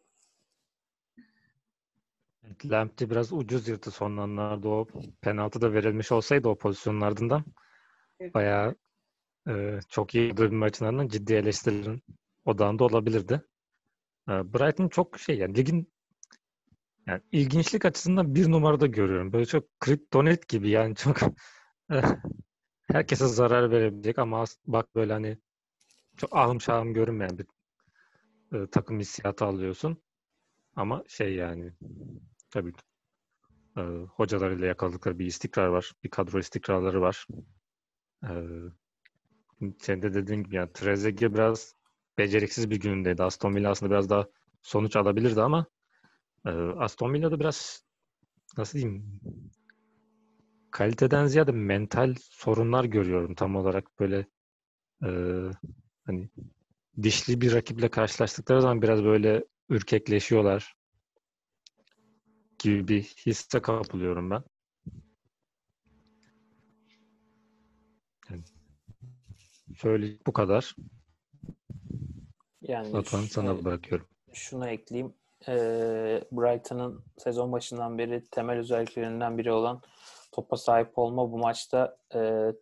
[2.65, 4.87] Lamptey biraz ucuz yırttı son anlarda o
[5.21, 7.45] penaltı da verilmiş olsaydı o pozisyonun ardından
[8.21, 8.35] evet.
[8.35, 8.75] bayağı
[9.49, 12.03] e, çok iyi bir maçın ciddi eleştirilerin
[12.47, 13.43] odağında olabilirdi.
[14.29, 15.93] Brighton çok şey yani ligin
[17.07, 19.33] yani ilginçlik açısından bir numarada görüyorum.
[19.33, 21.17] Böyle çok kriptonit gibi yani çok
[22.91, 25.39] herkese zarar verebilecek ama bak böyle hani
[26.17, 27.47] çok ahım şahım görünmeyen bir
[28.53, 30.03] e, takım hissiyatı alıyorsun.
[30.77, 31.73] Ama şey yani
[32.51, 32.73] tabii
[33.77, 33.81] e,
[34.17, 35.93] hocalarıyla yakaladıkları bir istikrar var.
[36.05, 37.27] Bir kadro istikrarları var.
[38.25, 38.31] E,
[39.81, 41.76] sen de dediğin gibi yani Trezeguet biraz
[42.19, 43.23] beceriksiz bir günündeydi.
[43.23, 44.27] Aston Villa aslında biraz daha
[44.63, 45.67] sonuç alabilirdi ama
[46.47, 47.85] e, Aston Villa'da biraz
[48.59, 49.21] nasıl diyeyim
[50.71, 54.27] kaliteden ziyade mental sorunlar görüyorum tam olarak böyle
[55.05, 55.11] e,
[56.07, 56.29] hani
[57.03, 60.75] dişli bir rakiple karşılaştıkları zaman biraz böyle ürkekleşiyorlar
[62.59, 64.43] gibi bir hisse kapılıyorum ben.
[68.31, 68.43] Yani
[69.77, 70.77] şöyle bu kadar.
[72.69, 74.07] Yani Batuhan sana bırakıyorum.
[74.33, 75.15] Şunu ekleyeyim.
[75.49, 75.55] E,
[76.33, 79.81] Brighton'ın sezon başından beri temel özelliklerinden biri olan
[80.33, 82.53] topa sahip olma bu maçta e,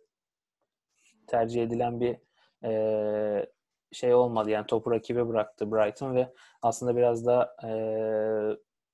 [1.27, 2.17] tercih edilen bir
[2.63, 3.45] e,
[3.91, 4.49] şey olmadı.
[4.49, 7.69] Yani topu rakibe bıraktı Brighton ve aslında biraz da e,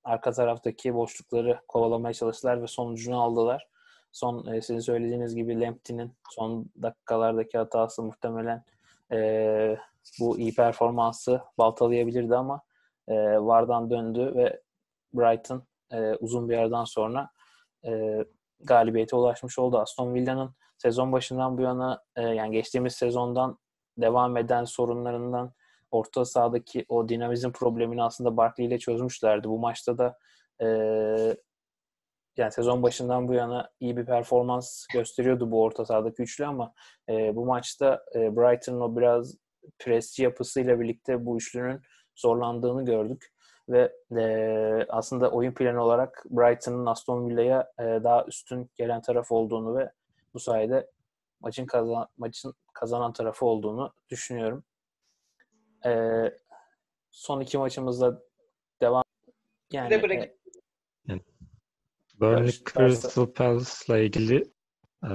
[0.04, 3.68] arka taraftaki boşlukları kovalamaya çalıştılar ve sonucunu aldılar.
[4.12, 8.64] Son e, sizin söylediğiniz gibi Lamptey'nin son dakikalardaki hatası muhtemelen
[9.12, 9.76] e,
[10.20, 12.62] bu iyi performansı baltalayabilirdi ama
[13.08, 14.62] e, Vardan döndü ve
[15.14, 17.30] Brighton e, uzun bir aradan sonra
[17.86, 18.24] e,
[18.60, 19.78] galibiyete ulaşmış oldu.
[19.78, 23.58] Aston Villa'nın sezon başından bu yana e, yani geçtiğimiz sezondan
[23.98, 25.52] devam eden sorunlarından
[25.90, 29.48] orta sahadaki o dinamizm problemini aslında Barkley ile çözmüşlerdi.
[29.48, 30.18] Bu maçta da
[30.62, 30.66] e,
[32.36, 36.74] yani sezon başından bu yana iyi bir performans gösteriyordu bu orta sahadaki üçlü ama
[37.08, 39.41] e, bu maçta e, Brighton'ın o biraz
[39.78, 41.80] presçi yapısıyla birlikte bu üçlünün
[42.16, 43.32] zorlandığını gördük
[43.68, 49.78] ve e, aslında oyun planı olarak Brighton'ın Aston Villa'ya e, daha üstün gelen taraf olduğunu
[49.78, 49.92] ve
[50.34, 50.90] bu sayede
[51.40, 54.64] maçın kazan maçın kazanan tarafı olduğunu düşünüyorum.
[55.86, 55.90] E,
[57.10, 58.22] son iki maçımızda
[58.80, 59.04] devam
[59.72, 59.90] yani.
[61.10, 61.20] E,
[62.20, 64.52] Burnley Crystal Palace'la ilgili
[65.04, 65.10] e,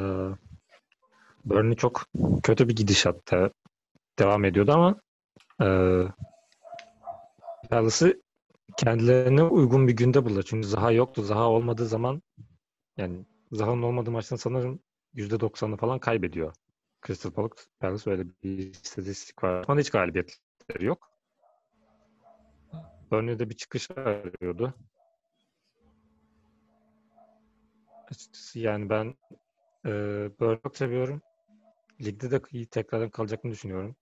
[1.45, 2.01] Burnley çok
[2.43, 3.51] kötü bir gidişatta
[4.19, 5.01] devam ediyordu ama
[5.61, 5.67] e,
[7.69, 8.21] Palace'ı
[8.77, 10.43] kendilerine uygun bir günde buldular.
[10.43, 11.23] Çünkü Zaha yoktu.
[11.23, 12.21] Zaha olmadığı zaman
[12.97, 14.79] yani Zaha'nın olmadığı maçtan sanırım
[15.15, 16.53] %90'ını falan kaybediyor.
[17.07, 17.31] Crystal
[17.79, 19.65] Palace öyle bir istatistik var.
[19.67, 21.11] Ama hiç galibiyetleri yok.
[23.11, 24.73] Burnley'de bir çıkış arıyordu.
[28.11, 29.15] Açıkçası yani ben
[29.85, 29.91] e,
[30.39, 31.21] Burnley'i çok seviyorum.
[32.01, 33.95] Ligde de iyi tekrardan kalacakını düşünüyorum.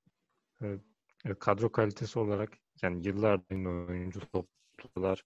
[0.61, 4.19] E, kadro kalitesi olarak yani yıllardır oyuncu
[4.77, 5.23] toplular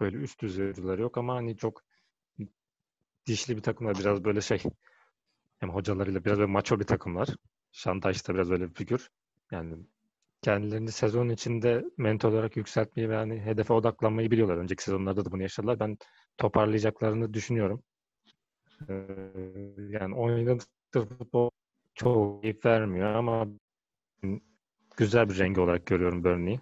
[0.00, 1.82] böyle üst düzey oyuncular yok ama hani çok
[3.26, 4.62] dişli bir takımlar biraz böyle şey
[5.58, 7.28] hem hocalarıyla biraz böyle maço bir takımlar.
[7.72, 9.10] Şantaj da biraz böyle bir figür.
[9.52, 9.76] Yani
[10.42, 14.56] kendilerini sezon içinde mental olarak yükseltmeyi ve yani hedefe odaklanmayı biliyorlar.
[14.56, 15.80] Önceki sezonlarda da bunu yaşadılar.
[15.80, 15.98] Ben
[16.38, 17.82] toparlayacaklarını düşünüyorum.
[18.88, 18.94] Ee,
[19.78, 21.50] yani oynadıkları futbol
[21.94, 23.46] çok keyif vermiyor ama
[24.98, 26.60] güzel bir rengi olarak görüyorum Burnley'i.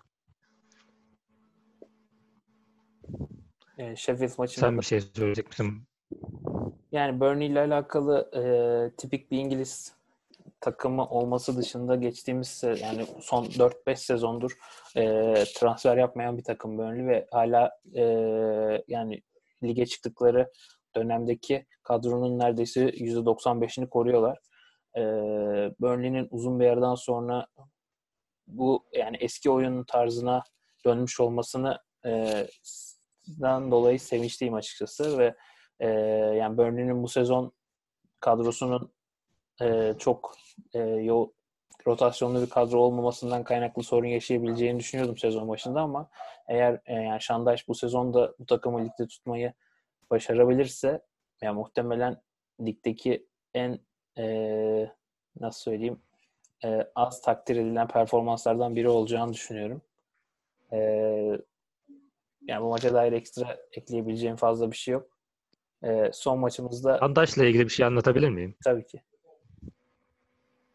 [3.78, 5.82] E, Sheffield maçında Sen bir şey söyleyecek misin?
[6.93, 8.43] Yani Burnley ile alakalı e,
[8.97, 9.97] tipik bir İngiliz
[10.61, 14.53] takımı olması dışında geçtiğimiz yani son 4-5 sezondur
[14.97, 18.03] e, transfer yapmayan bir takım Burnley ve hala e,
[18.89, 19.22] yani
[19.62, 20.51] lige çıktıkları
[20.97, 24.39] dönemdeki kadronun neredeyse %95'ini koruyorlar.
[24.97, 25.03] E,
[25.80, 27.47] Burnley'nin uzun bir yerden sonra
[28.47, 30.44] bu yani eski oyun tarzına
[30.84, 32.47] dönmüş olmasını e,
[33.42, 35.34] dolayı sevinçliyim açıkçası ve
[35.80, 35.88] e,
[36.36, 37.53] yani Burnley'nin bu sezon
[38.20, 38.92] kadrosunun
[39.62, 40.36] e, çok
[40.74, 41.30] e, yo,
[41.86, 46.11] rotasyonlu bir kadro olmamasından kaynaklı sorun yaşayabileceğini düşünüyordum sezon başında ama
[46.49, 49.53] eğer e, yani Şandaş bu sezonda bu takımı ligde tutmayı
[50.11, 51.03] başarabilirse
[51.42, 52.22] yani muhtemelen
[52.61, 53.78] ligdeki en
[54.18, 54.26] e,
[55.40, 56.03] nasıl söyleyeyim
[56.65, 59.83] e, az takdir edilen performanslardan biri olacağını düşünüyorum.
[60.73, 60.79] E,
[62.43, 65.19] yani bu maça dair ekstra ekleyebileceğim fazla bir şey yok.
[65.83, 68.55] E, son maçımızda Andaş'la ilgili bir şey anlatabilir miyim?
[68.65, 69.03] tabii ki.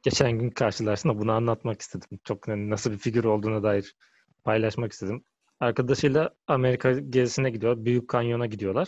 [0.03, 2.19] Geçen gün karşılaştığımda bunu anlatmak istedim.
[2.23, 3.95] Çok hani nasıl bir figür olduğuna dair
[4.43, 5.23] paylaşmak istedim.
[5.59, 7.85] Arkadaşıyla Amerika gezisine gidiyor.
[7.85, 8.87] Büyük Kanyon'a gidiyorlar.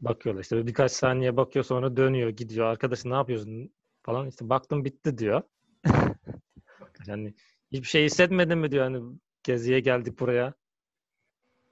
[0.00, 2.66] Bakıyorlar işte birkaç saniye bakıyor sonra dönüyor gidiyor.
[2.66, 3.70] Arkadaşı ne yapıyorsun
[4.04, 5.42] falan işte baktım bitti diyor.
[7.06, 7.34] yani
[7.72, 10.54] hiçbir şey hissetmedin mi diyor hani geziye geldik buraya.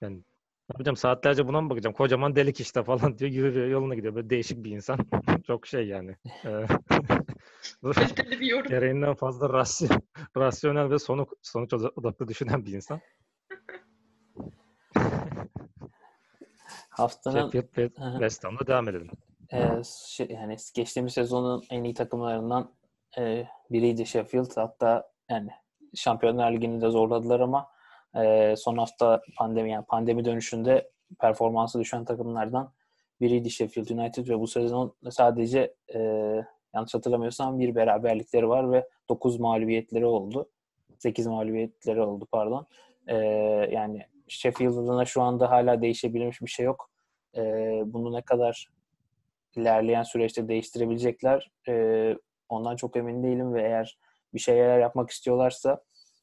[0.01, 1.95] Yani ne yapacağım saatlerce buna mı bakacağım?
[1.95, 3.31] Kocaman delik işte falan diyor.
[3.31, 4.15] Yürüyor yoluna gidiyor.
[4.15, 4.99] Böyle değişik bir insan.
[5.47, 6.17] Çok şey yani.
[6.45, 6.67] Ee,
[7.83, 8.69] bu- Kaliteli bir yorum.
[8.69, 10.01] gereğinden fazla rasy-
[10.37, 13.01] rasyonel ve sonuç, sonuç odaklı düşünen bir insan.
[16.91, 17.91] Haftanın Sheffield.
[18.13, 19.11] West Ham'da devam edelim.
[19.53, 22.71] E, şey, yani geçtiğimiz sezonun en iyi takımlarından
[23.19, 24.57] e, biriydi Sheffield.
[24.57, 25.51] Hatta yani
[25.95, 27.69] Şampiyonlar Ligi'ni de zorladılar ama
[28.17, 30.91] e, son hafta pandemi yani pandemi dönüşünde
[31.21, 32.73] performansı düşen takımlardan
[33.21, 35.99] biriydi Sheffield United ve bu sezon sadece e,
[36.75, 40.51] yanlış hatırlamıyorsam bir beraberlikleri var ve 9 mağlubiyetleri oldu.
[40.99, 42.67] 8 mağlubiyetleri oldu pardon.
[43.07, 43.17] E,
[43.73, 46.91] yani Sheffield adına şu anda hala değişebilmiş bir şey yok.
[47.37, 47.43] E,
[47.87, 48.69] bunu ne kadar
[49.57, 51.51] ilerleyen süreçte değiştirebilecekler.
[51.69, 52.17] E,
[52.49, 53.99] ondan çok emin değilim ve eğer
[54.35, 55.83] bir şeyler yapmak istiyorlarsa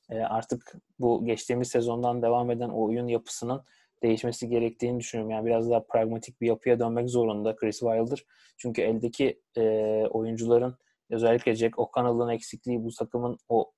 [0.09, 3.63] e, artık bu geçtiğimiz sezondan devam eden oyun yapısının
[4.03, 5.31] değişmesi gerektiğini düşünüyorum.
[5.31, 8.23] Yani biraz daha pragmatik bir yapıya dönmek zorunda Chris Wilder.
[8.57, 9.61] Çünkü eldeki e,
[10.09, 10.77] oyuncuların
[11.09, 13.71] özellikle Jack O'Connell'ın eksikliği bu takımın o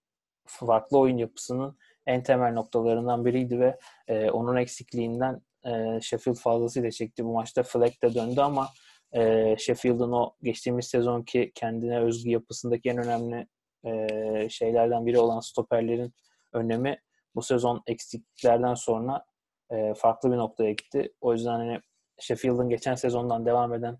[0.45, 7.25] farklı oyun yapısının en temel noktalarından biriydi ve e, onun eksikliğinden e, Sheffield fazlasıyla çekti.
[7.25, 8.67] Bu maçta Fleck de döndü ama
[9.13, 13.47] e, Sheffield'ın o geçtiğimiz sezonki kendine özgü yapısındaki en önemli
[13.85, 16.13] e, şeylerden biri olan stoperlerin
[16.53, 17.01] önemi
[17.35, 19.25] bu sezon eksikliklerden sonra
[19.71, 21.13] e, farklı bir noktaya gitti.
[21.21, 21.79] O yüzden hani
[22.19, 23.97] Sheffield'ın geçen sezondan devam eden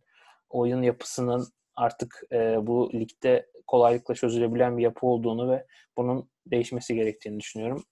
[0.50, 5.66] oyun yapısının artık e, bu ligde kolaylıkla çözülebilen bir yapı olduğunu ve
[5.98, 7.84] bunun değişmesi gerektiğini düşünüyorum.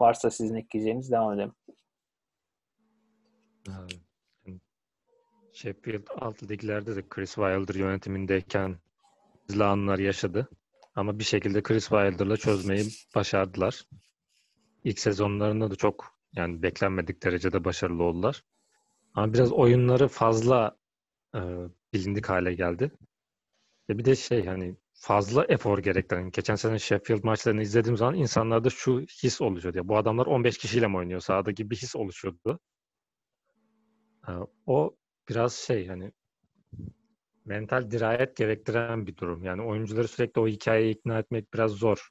[0.00, 1.54] Varsa sizin ekleyeceğiniz devam edelim.
[5.62, 8.78] Sheffield alt liglerde de Chris Wilder yönetimindeyken
[9.46, 10.48] hızlı anlar yaşadı.
[10.94, 13.84] Ama bir şekilde Chris Wilder'la çözmeyi başardılar.
[14.84, 18.42] İlk sezonlarında da çok yani beklenmedik derecede başarılı oldular.
[19.14, 20.76] Ama biraz oyunları fazla
[21.34, 21.40] e,
[21.92, 22.90] bilindik hale geldi.
[23.88, 26.30] Ve bir de şey hani fazla efor gerektiren.
[26.30, 29.78] Geçen sene Sheffield maçlarını izlediğim zaman insanlarda şu his oluşuyordu.
[29.78, 32.60] Ya, bu adamlar 15 kişiyle mi oynuyor sahada gibi bir his oluşuyordu.
[34.28, 34.32] E,
[34.66, 34.96] o
[35.28, 36.12] biraz şey hani
[37.44, 39.44] mental dirayet gerektiren bir durum.
[39.44, 42.08] Yani oyuncuları sürekli o hikayeye ikna etmek biraz zor.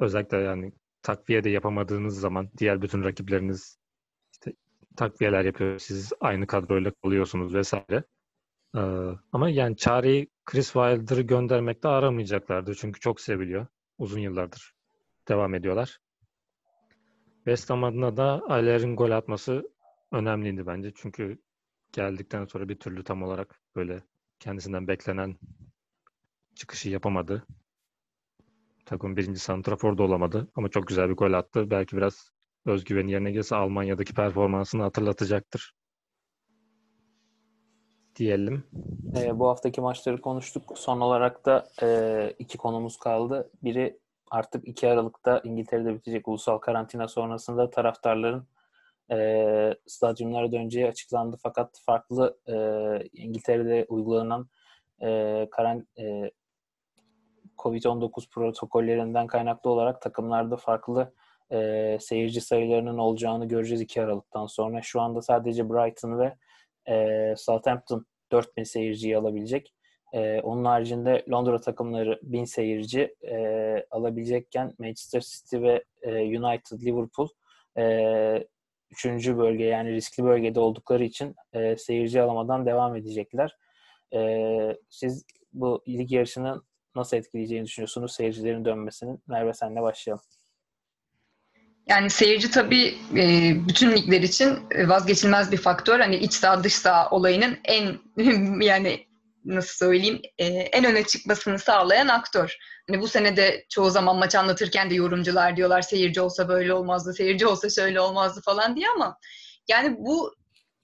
[0.00, 0.72] Özellikle yani
[1.02, 3.78] takviye de yapamadığınız zaman diğer bütün rakipleriniz
[4.32, 4.52] işte
[4.96, 5.78] takviyeler yapıyor.
[5.78, 8.04] Siz aynı kadroyla kalıyorsunuz vesaire.
[8.76, 8.80] Ee,
[9.32, 12.74] ama yani çareyi Chris Wilder'ı göndermekte aramayacaklardır.
[12.74, 13.66] Çünkü çok seviliyor.
[13.98, 14.74] Uzun yıllardır
[15.28, 15.98] devam ediyorlar.
[17.34, 19.70] West Ham adına da Ayler'in gol atması
[20.12, 20.92] önemliydi bence.
[20.94, 21.38] Çünkü
[21.92, 24.02] geldikten sonra bir türlü tam olarak böyle
[24.40, 25.36] kendisinden beklenen
[26.54, 27.46] çıkışı yapamadı.
[28.86, 31.70] Takım birinci santrafor da olamadı ama çok güzel bir gol attı.
[31.70, 32.30] Belki biraz
[32.66, 35.72] özgüveni yerine gelirse Almanya'daki performansını hatırlatacaktır.
[38.16, 38.64] Diyelim.
[39.16, 40.72] E, bu haftaki maçları konuştuk.
[40.78, 43.50] Son olarak da e, iki konumuz kaldı.
[43.62, 43.98] Biri
[44.30, 48.46] artık 2 Aralık'ta İngiltere'de bitecek ulusal karantina sonrasında taraftarların
[49.12, 51.36] e, stadyumlara döneceği açıklandı.
[51.42, 52.54] Fakat farklı e,
[53.12, 54.48] İngiltere'de uygulanan
[55.02, 56.30] e, karan, e,
[57.58, 61.12] Covid-19 protokollerinden kaynaklı olarak takımlarda farklı
[61.52, 64.82] e, seyirci sayılarının olacağını göreceğiz 2 Aralık'tan sonra.
[64.82, 66.34] Şu anda sadece Brighton ve
[66.88, 69.74] e, Southampton 4000 seyirciyi alabilecek.
[70.12, 73.36] E, onun haricinde Londra takımları 1000 seyirci e,
[73.90, 77.28] alabilecekken Manchester City ve e, United, Liverpool
[77.78, 77.84] e,
[78.90, 83.56] üçüncü bölge yani riskli bölgede oldukları için e, seyirci alamadan devam edecekler.
[84.14, 84.18] E,
[84.88, 86.62] siz bu lig yarışını
[86.94, 89.22] nasıl etkileyeceğini düşünüyorsunuz seyircilerin dönmesinin?
[89.26, 90.24] Merve senle başlayalım.
[91.88, 94.58] Yani seyirci tabii e, bütün ligler için
[94.88, 96.00] vazgeçilmez bir faktör.
[96.00, 97.98] Hani iç saha dış saha olayının en
[98.60, 99.07] yani
[99.44, 102.56] nasıl söyleyeyim e, en öne çıkmasını sağlayan aktör.
[102.88, 107.12] Hani bu sene de çoğu zaman maç anlatırken de yorumcular diyorlar seyirci olsa böyle olmazdı,
[107.14, 109.18] seyirci olsa şöyle olmazdı falan diye ama
[109.68, 110.34] yani bu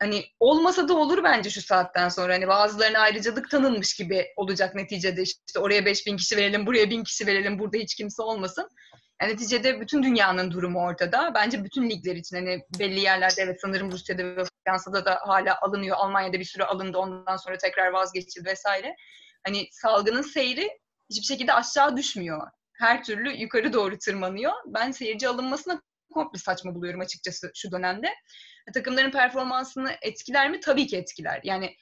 [0.01, 2.35] hani olmasa da olur bence şu saatten sonra.
[2.35, 5.23] Hani bazılarına ayrıcalık tanınmış gibi olacak neticede.
[5.23, 8.69] işte oraya 5000 kişi verelim, buraya 1000 kişi verelim, burada hiç kimse olmasın.
[9.23, 11.33] Yani neticede bütün dünyanın durumu ortada.
[11.35, 15.97] Bence bütün ligler için hani belli yerlerde evet sanırım Rusya'da ve Fransa'da da hala alınıyor.
[15.97, 18.97] Almanya'da bir süre alındı ondan sonra tekrar vazgeçildi vesaire.
[19.47, 20.69] Hani salgının seyri
[21.11, 22.51] hiçbir şekilde aşağı düşmüyor.
[22.73, 24.53] Her türlü yukarı doğru tırmanıyor.
[24.67, 25.83] Ben seyirci alınmasına
[26.15, 28.09] komple saçma buluyorum açıkçası şu dönemde.
[28.75, 30.61] Takımların performansını etkiler mi?
[30.61, 31.41] Tabii ki etkiler.
[31.45, 31.77] Yani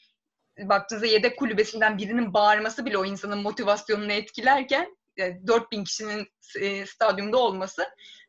[0.58, 6.26] baktığınızda yedek kulübesinden birinin bağırması bile o insanın motivasyonunu etkilerken 4000 kişinin
[6.60, 7.82] e, stadyumda olması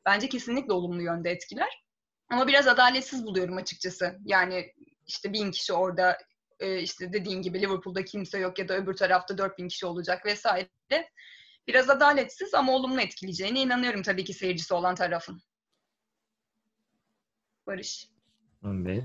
[0.06, 1.84] bence kesinlikle olumlu yönde etkiler.
[2.30, 4.20] Ama biraz adaletsiz buluyorum açıkçası.
[4.26, 4.74] Yani
[5.08, 6.18] işte bin kişi orada
[6.60, 10.70] e, işte dediğin gibi Liverpool'da kimse yok ya da öbür tarafta 4000 kişi olacak vesaire.
[11.68, 15.42] Biraz adaletsiz ama olumlu etkileyeceğine inanıyorum tabii ki seyircisi olan tarafın.
[17.68, 18.08] Barış.
[18.64, 19.04] Bey.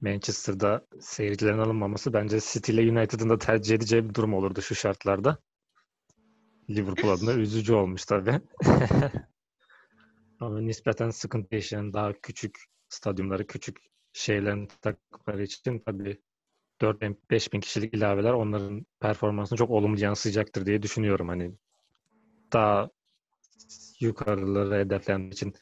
[0.00, 5.38] Manchester'da seyircilerin alınmaması bence City ile United'ın da tercih edeceği bir durum olurdu şu şartlarda.
[6.74, 8.40] Liverpool adına üzücü olmuş tabii.
[10.40, 12.58] Ama nispeten sıkıntı yaşayan daha küçük
[12.88, 13.78] stadyumları, küçük
[14.12, 16.22] şeylerin takımları için tabii
[16.80, 21.28] 4-5 bin kişilik ilaveler onların performansını çok olumlu yansıyacaktır diye düşünüyorum.
[21.28, 21.54] Hani
[22.52, 22.90] daha
[24.00, 25.54] yukarıları hedefleyen için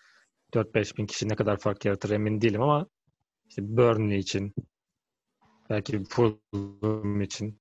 [0.55, 2.87] 4-5 bin kişi ne kadar fark yaratır emin değilim ama
[3.49, 4.55] işte Burnley için
[5.71, 7.61] belki Fulham için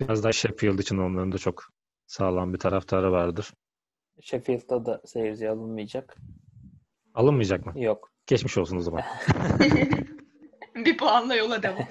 [0.00, 1.64] Biraz daha Sheffield için onların da çok
[2.06, 3.52] sağlam bir taraftarı vardır.
[4.20, 6.16] Sheffield'da da seyirci alınmayacak.
[7.14, 7.72] Alınmayacak mı?
[7.76, 8.12] Yok.
[8.26, 9.02] Geçmiş olsun o zaman.
[10.74, 11.78] bir puanla yola devam.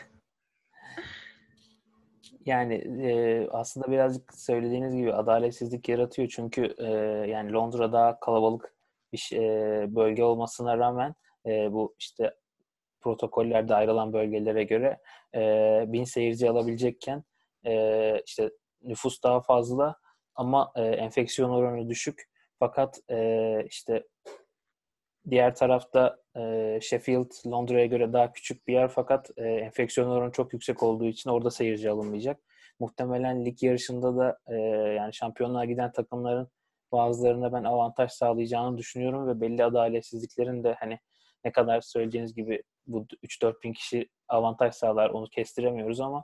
[2.45, 6.87] Yani e, aslında birazcık söylediğiniz gibi adaletsizlik yaratıyor çünkü e,
[7.29, 8.73] yani Londra daha kalabalık
[9.13, 12.35] bir e, bölge olmasına rağmen e, bu işte
[13.01, 14.99] protokollerde ayrılan bölgelere göre
[15.35, 15.39] e,
[15.87, 17.23] bin seyirci alabilecekken
[17.65, 18.49] e, işte
[18.81, 19.95] nüfus daha fazla
[20.35, 22.29] ama e, enfeksiyon oranı düşük.
[22.59, 24.03] Fakat e, işte
[25.29, 30.53] diğer tarafta e, Sheffield Londra'ya göre daha küçük bir yer fakat e, enfeksiyon oranı çok
[30.53, 32.39] yüksek olduğu için orada seyirci alınmayacak.
[32.79, 34.55] Muhtemelen lig yarışında da e,
[34.95, 36.47] yani şampiyonluğa giden takımların
[36.91, 40.99] bazılarına ben avantaj sağlayacağını düşünüyorum ve belli adaletsizliklerin de hani
[41.45, 46.23] ne kadar söyleyeceğiniz gibi bu 3-4 bin kişi avantaj sağlar onu kestiremiyoruz ama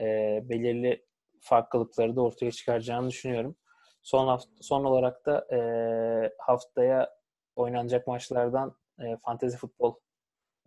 [0.00, 1.04] e, belirli
[1.40, 3.56] farklılıkları da ortaya çıkaracağını düşünüyorum.
[4.02, 5.60] Son hafta, son olarak da e,
[6.38, 7.10] haftaya
[7.56, 9.94] oynanacak maçlardan e, fantezi futbol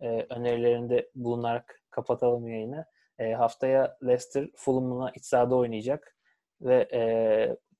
[0.00, 2.86] e, önerilerinde bulunarak kapatalım yayını.
[3.18, 6.16] E, haftaya Leicester Fulham'la iç sahada oynayacak
[6.60, 7.02] ve e,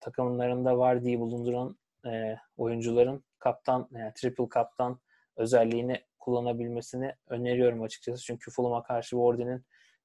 [0.00, 5.00] takımlarında var diye bulunduran e, oyuncuların kaptan, yani triple kaptan
[5.36, 8.24] özelliğini kullanabilmesini öneriyorum açıkçası.
[8.24, 9.64] Çünkü Fulham'a karşı Wardy'nin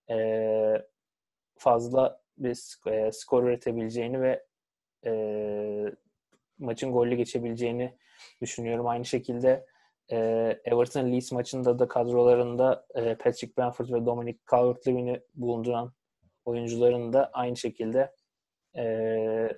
[0.09, 0.17] e,
[1.59, 4.45] fazla bir e, skor üretebileceğini ve
[5.05, 5.11] e,
[6.59, 7.97] maçın golle geçebileceğini
[8.41, 8.87] düşünüyorum.
[8.87, 9.65] Aynı şekilde
[10.11, 10.17] e,
[10.65, 15.93] Everton Leeds maçında da kadrolarında e, Patrick Bamford ve Dominic Calvert-Lewin'i bulunduran
[16.45, 18.13] oyuncuların da aynı şekilde
[18.75, 19.49] e,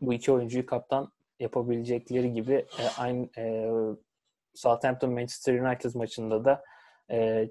[0.00, 3.70] bu iki oyuncuyu kaptan yapabilecekleri gibi e, aynı e,
[4.54, 6.64] Southampton Manchester United maçında da
[7.10, 7.50] e,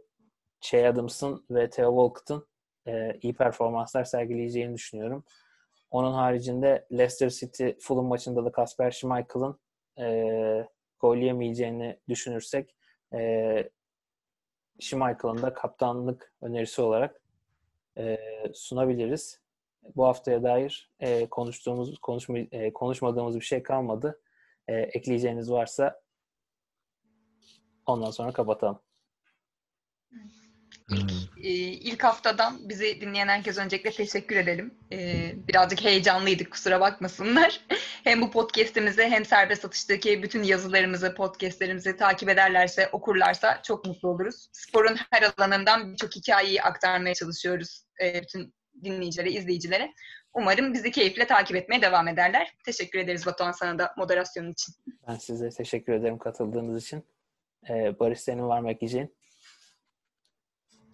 [0.62, 2.49] Che Adams'ın ve Theo Walcott'ın
[2.90, 5.24] e, iyi performanslar sergileyeceğini düşünüyorum.
[5.92, 9.60] Onun haricinde Leicester City Fulham maçında da Kasper Schmeichel'ın
[10.00, 10.68] e,
[11.00, 12.76] gol yemeyeceğini düşünürsek
[13.14, 13.70] e,
[14.80, 17.22] Schmeichel'ın da kaptanlık önerisi olarak
[17.98, 18.18] e,
[18.54, 19.42] sunabiliriz.
[19.96, 24.22] Bu haftaya dair e, konuştuğumuz konuşma, e, konuşmadığımız bir şey kalmadı.
[24.68, 26.02] E, ekleyeceğiniz varsa
[27.86, 28.80] ondan sonra kapatalım.
[30.92, 31.12] İlk,
[31.46, 34.74] e, ilk haftadan bizi dinleyen herkes öncelikle teşekkür edelim.
[34.92, 37.62] E, birazcık heyecanlıydık kusura bakmasınlar.
[38.04, 44.50] hem bu podcast'imizi hem serbest atıştaki bütün yazılarımızı, podcast'lerimizi takip ederlerse, okurlarsa çok mutlu oluruz.
[44.52, 49.94] Sporun her alanından birçok hikayeyi aktarmaya çalışıyoruz e, bütün dinleyicilere, izleyicilere.
[50.34, 52.54] Umarım bizi keyifle takip etmeye devam ederler.
[52.66, 54.76] Teşekkür ederiz Batuhan sana da moderasyonun için.
[55.08, 57.04] Ben size teşekkür ederim katıldığınız için.
[57.70, 59.19] Ee, Barış senin var mı ekleyeceğin?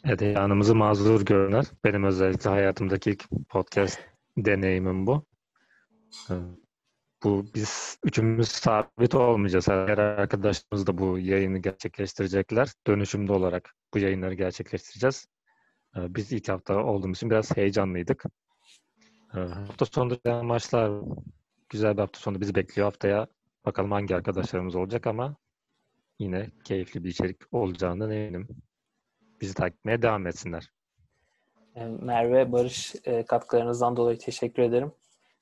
[0.06, 1.66] Evet, yanımızı mazur görünür.
[1.84, 4.00] Benim özellikle hayatımdaki ilk podcast
[4.38, 5.26] deneyimim bu.
[6.30, 6.34] Ee,
[7.24, 9.68] Bu biz üçümüz sabit olmayacağız.
[9.68, 12.70] Her arkadaşlarımız da bu yayını gerçekleştirecekler.
[12.88, 15.28] Dönüşümlü olarak bu yayınları gerçekleştireceğiz.
[15.98, 18.24] Ee, Biz ilk hafta olduğumuz için biraz heyecanlıydık.
[19.36, 21.02] Ee, Hafta sonunda maçlar
[21.70, 22.86] güzel bir hafta sonu bizi bekliyor.
[22.86, 23.28] Haftaya
[23.66, 25.36] bakalım hangi arkadaşlarımız olacak ama
[26.20, 28.48] yine keyifli bir içerik olacağından eminim.
[29.42, 30.72] Bizi takip etmeye devam etsinler.
[31.76, 34.92] Ee, Merve, Barış e, katkılarınızdan dolayı teşekkür ederim.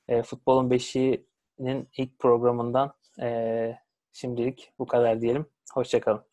[0.08, 3.78] E, Futbolun Beşiği'nin ilk programından e,
[4.14, 5.46] şimdilik bu kadar diyelim.
[5.74, 6.24] Hoşçakalın.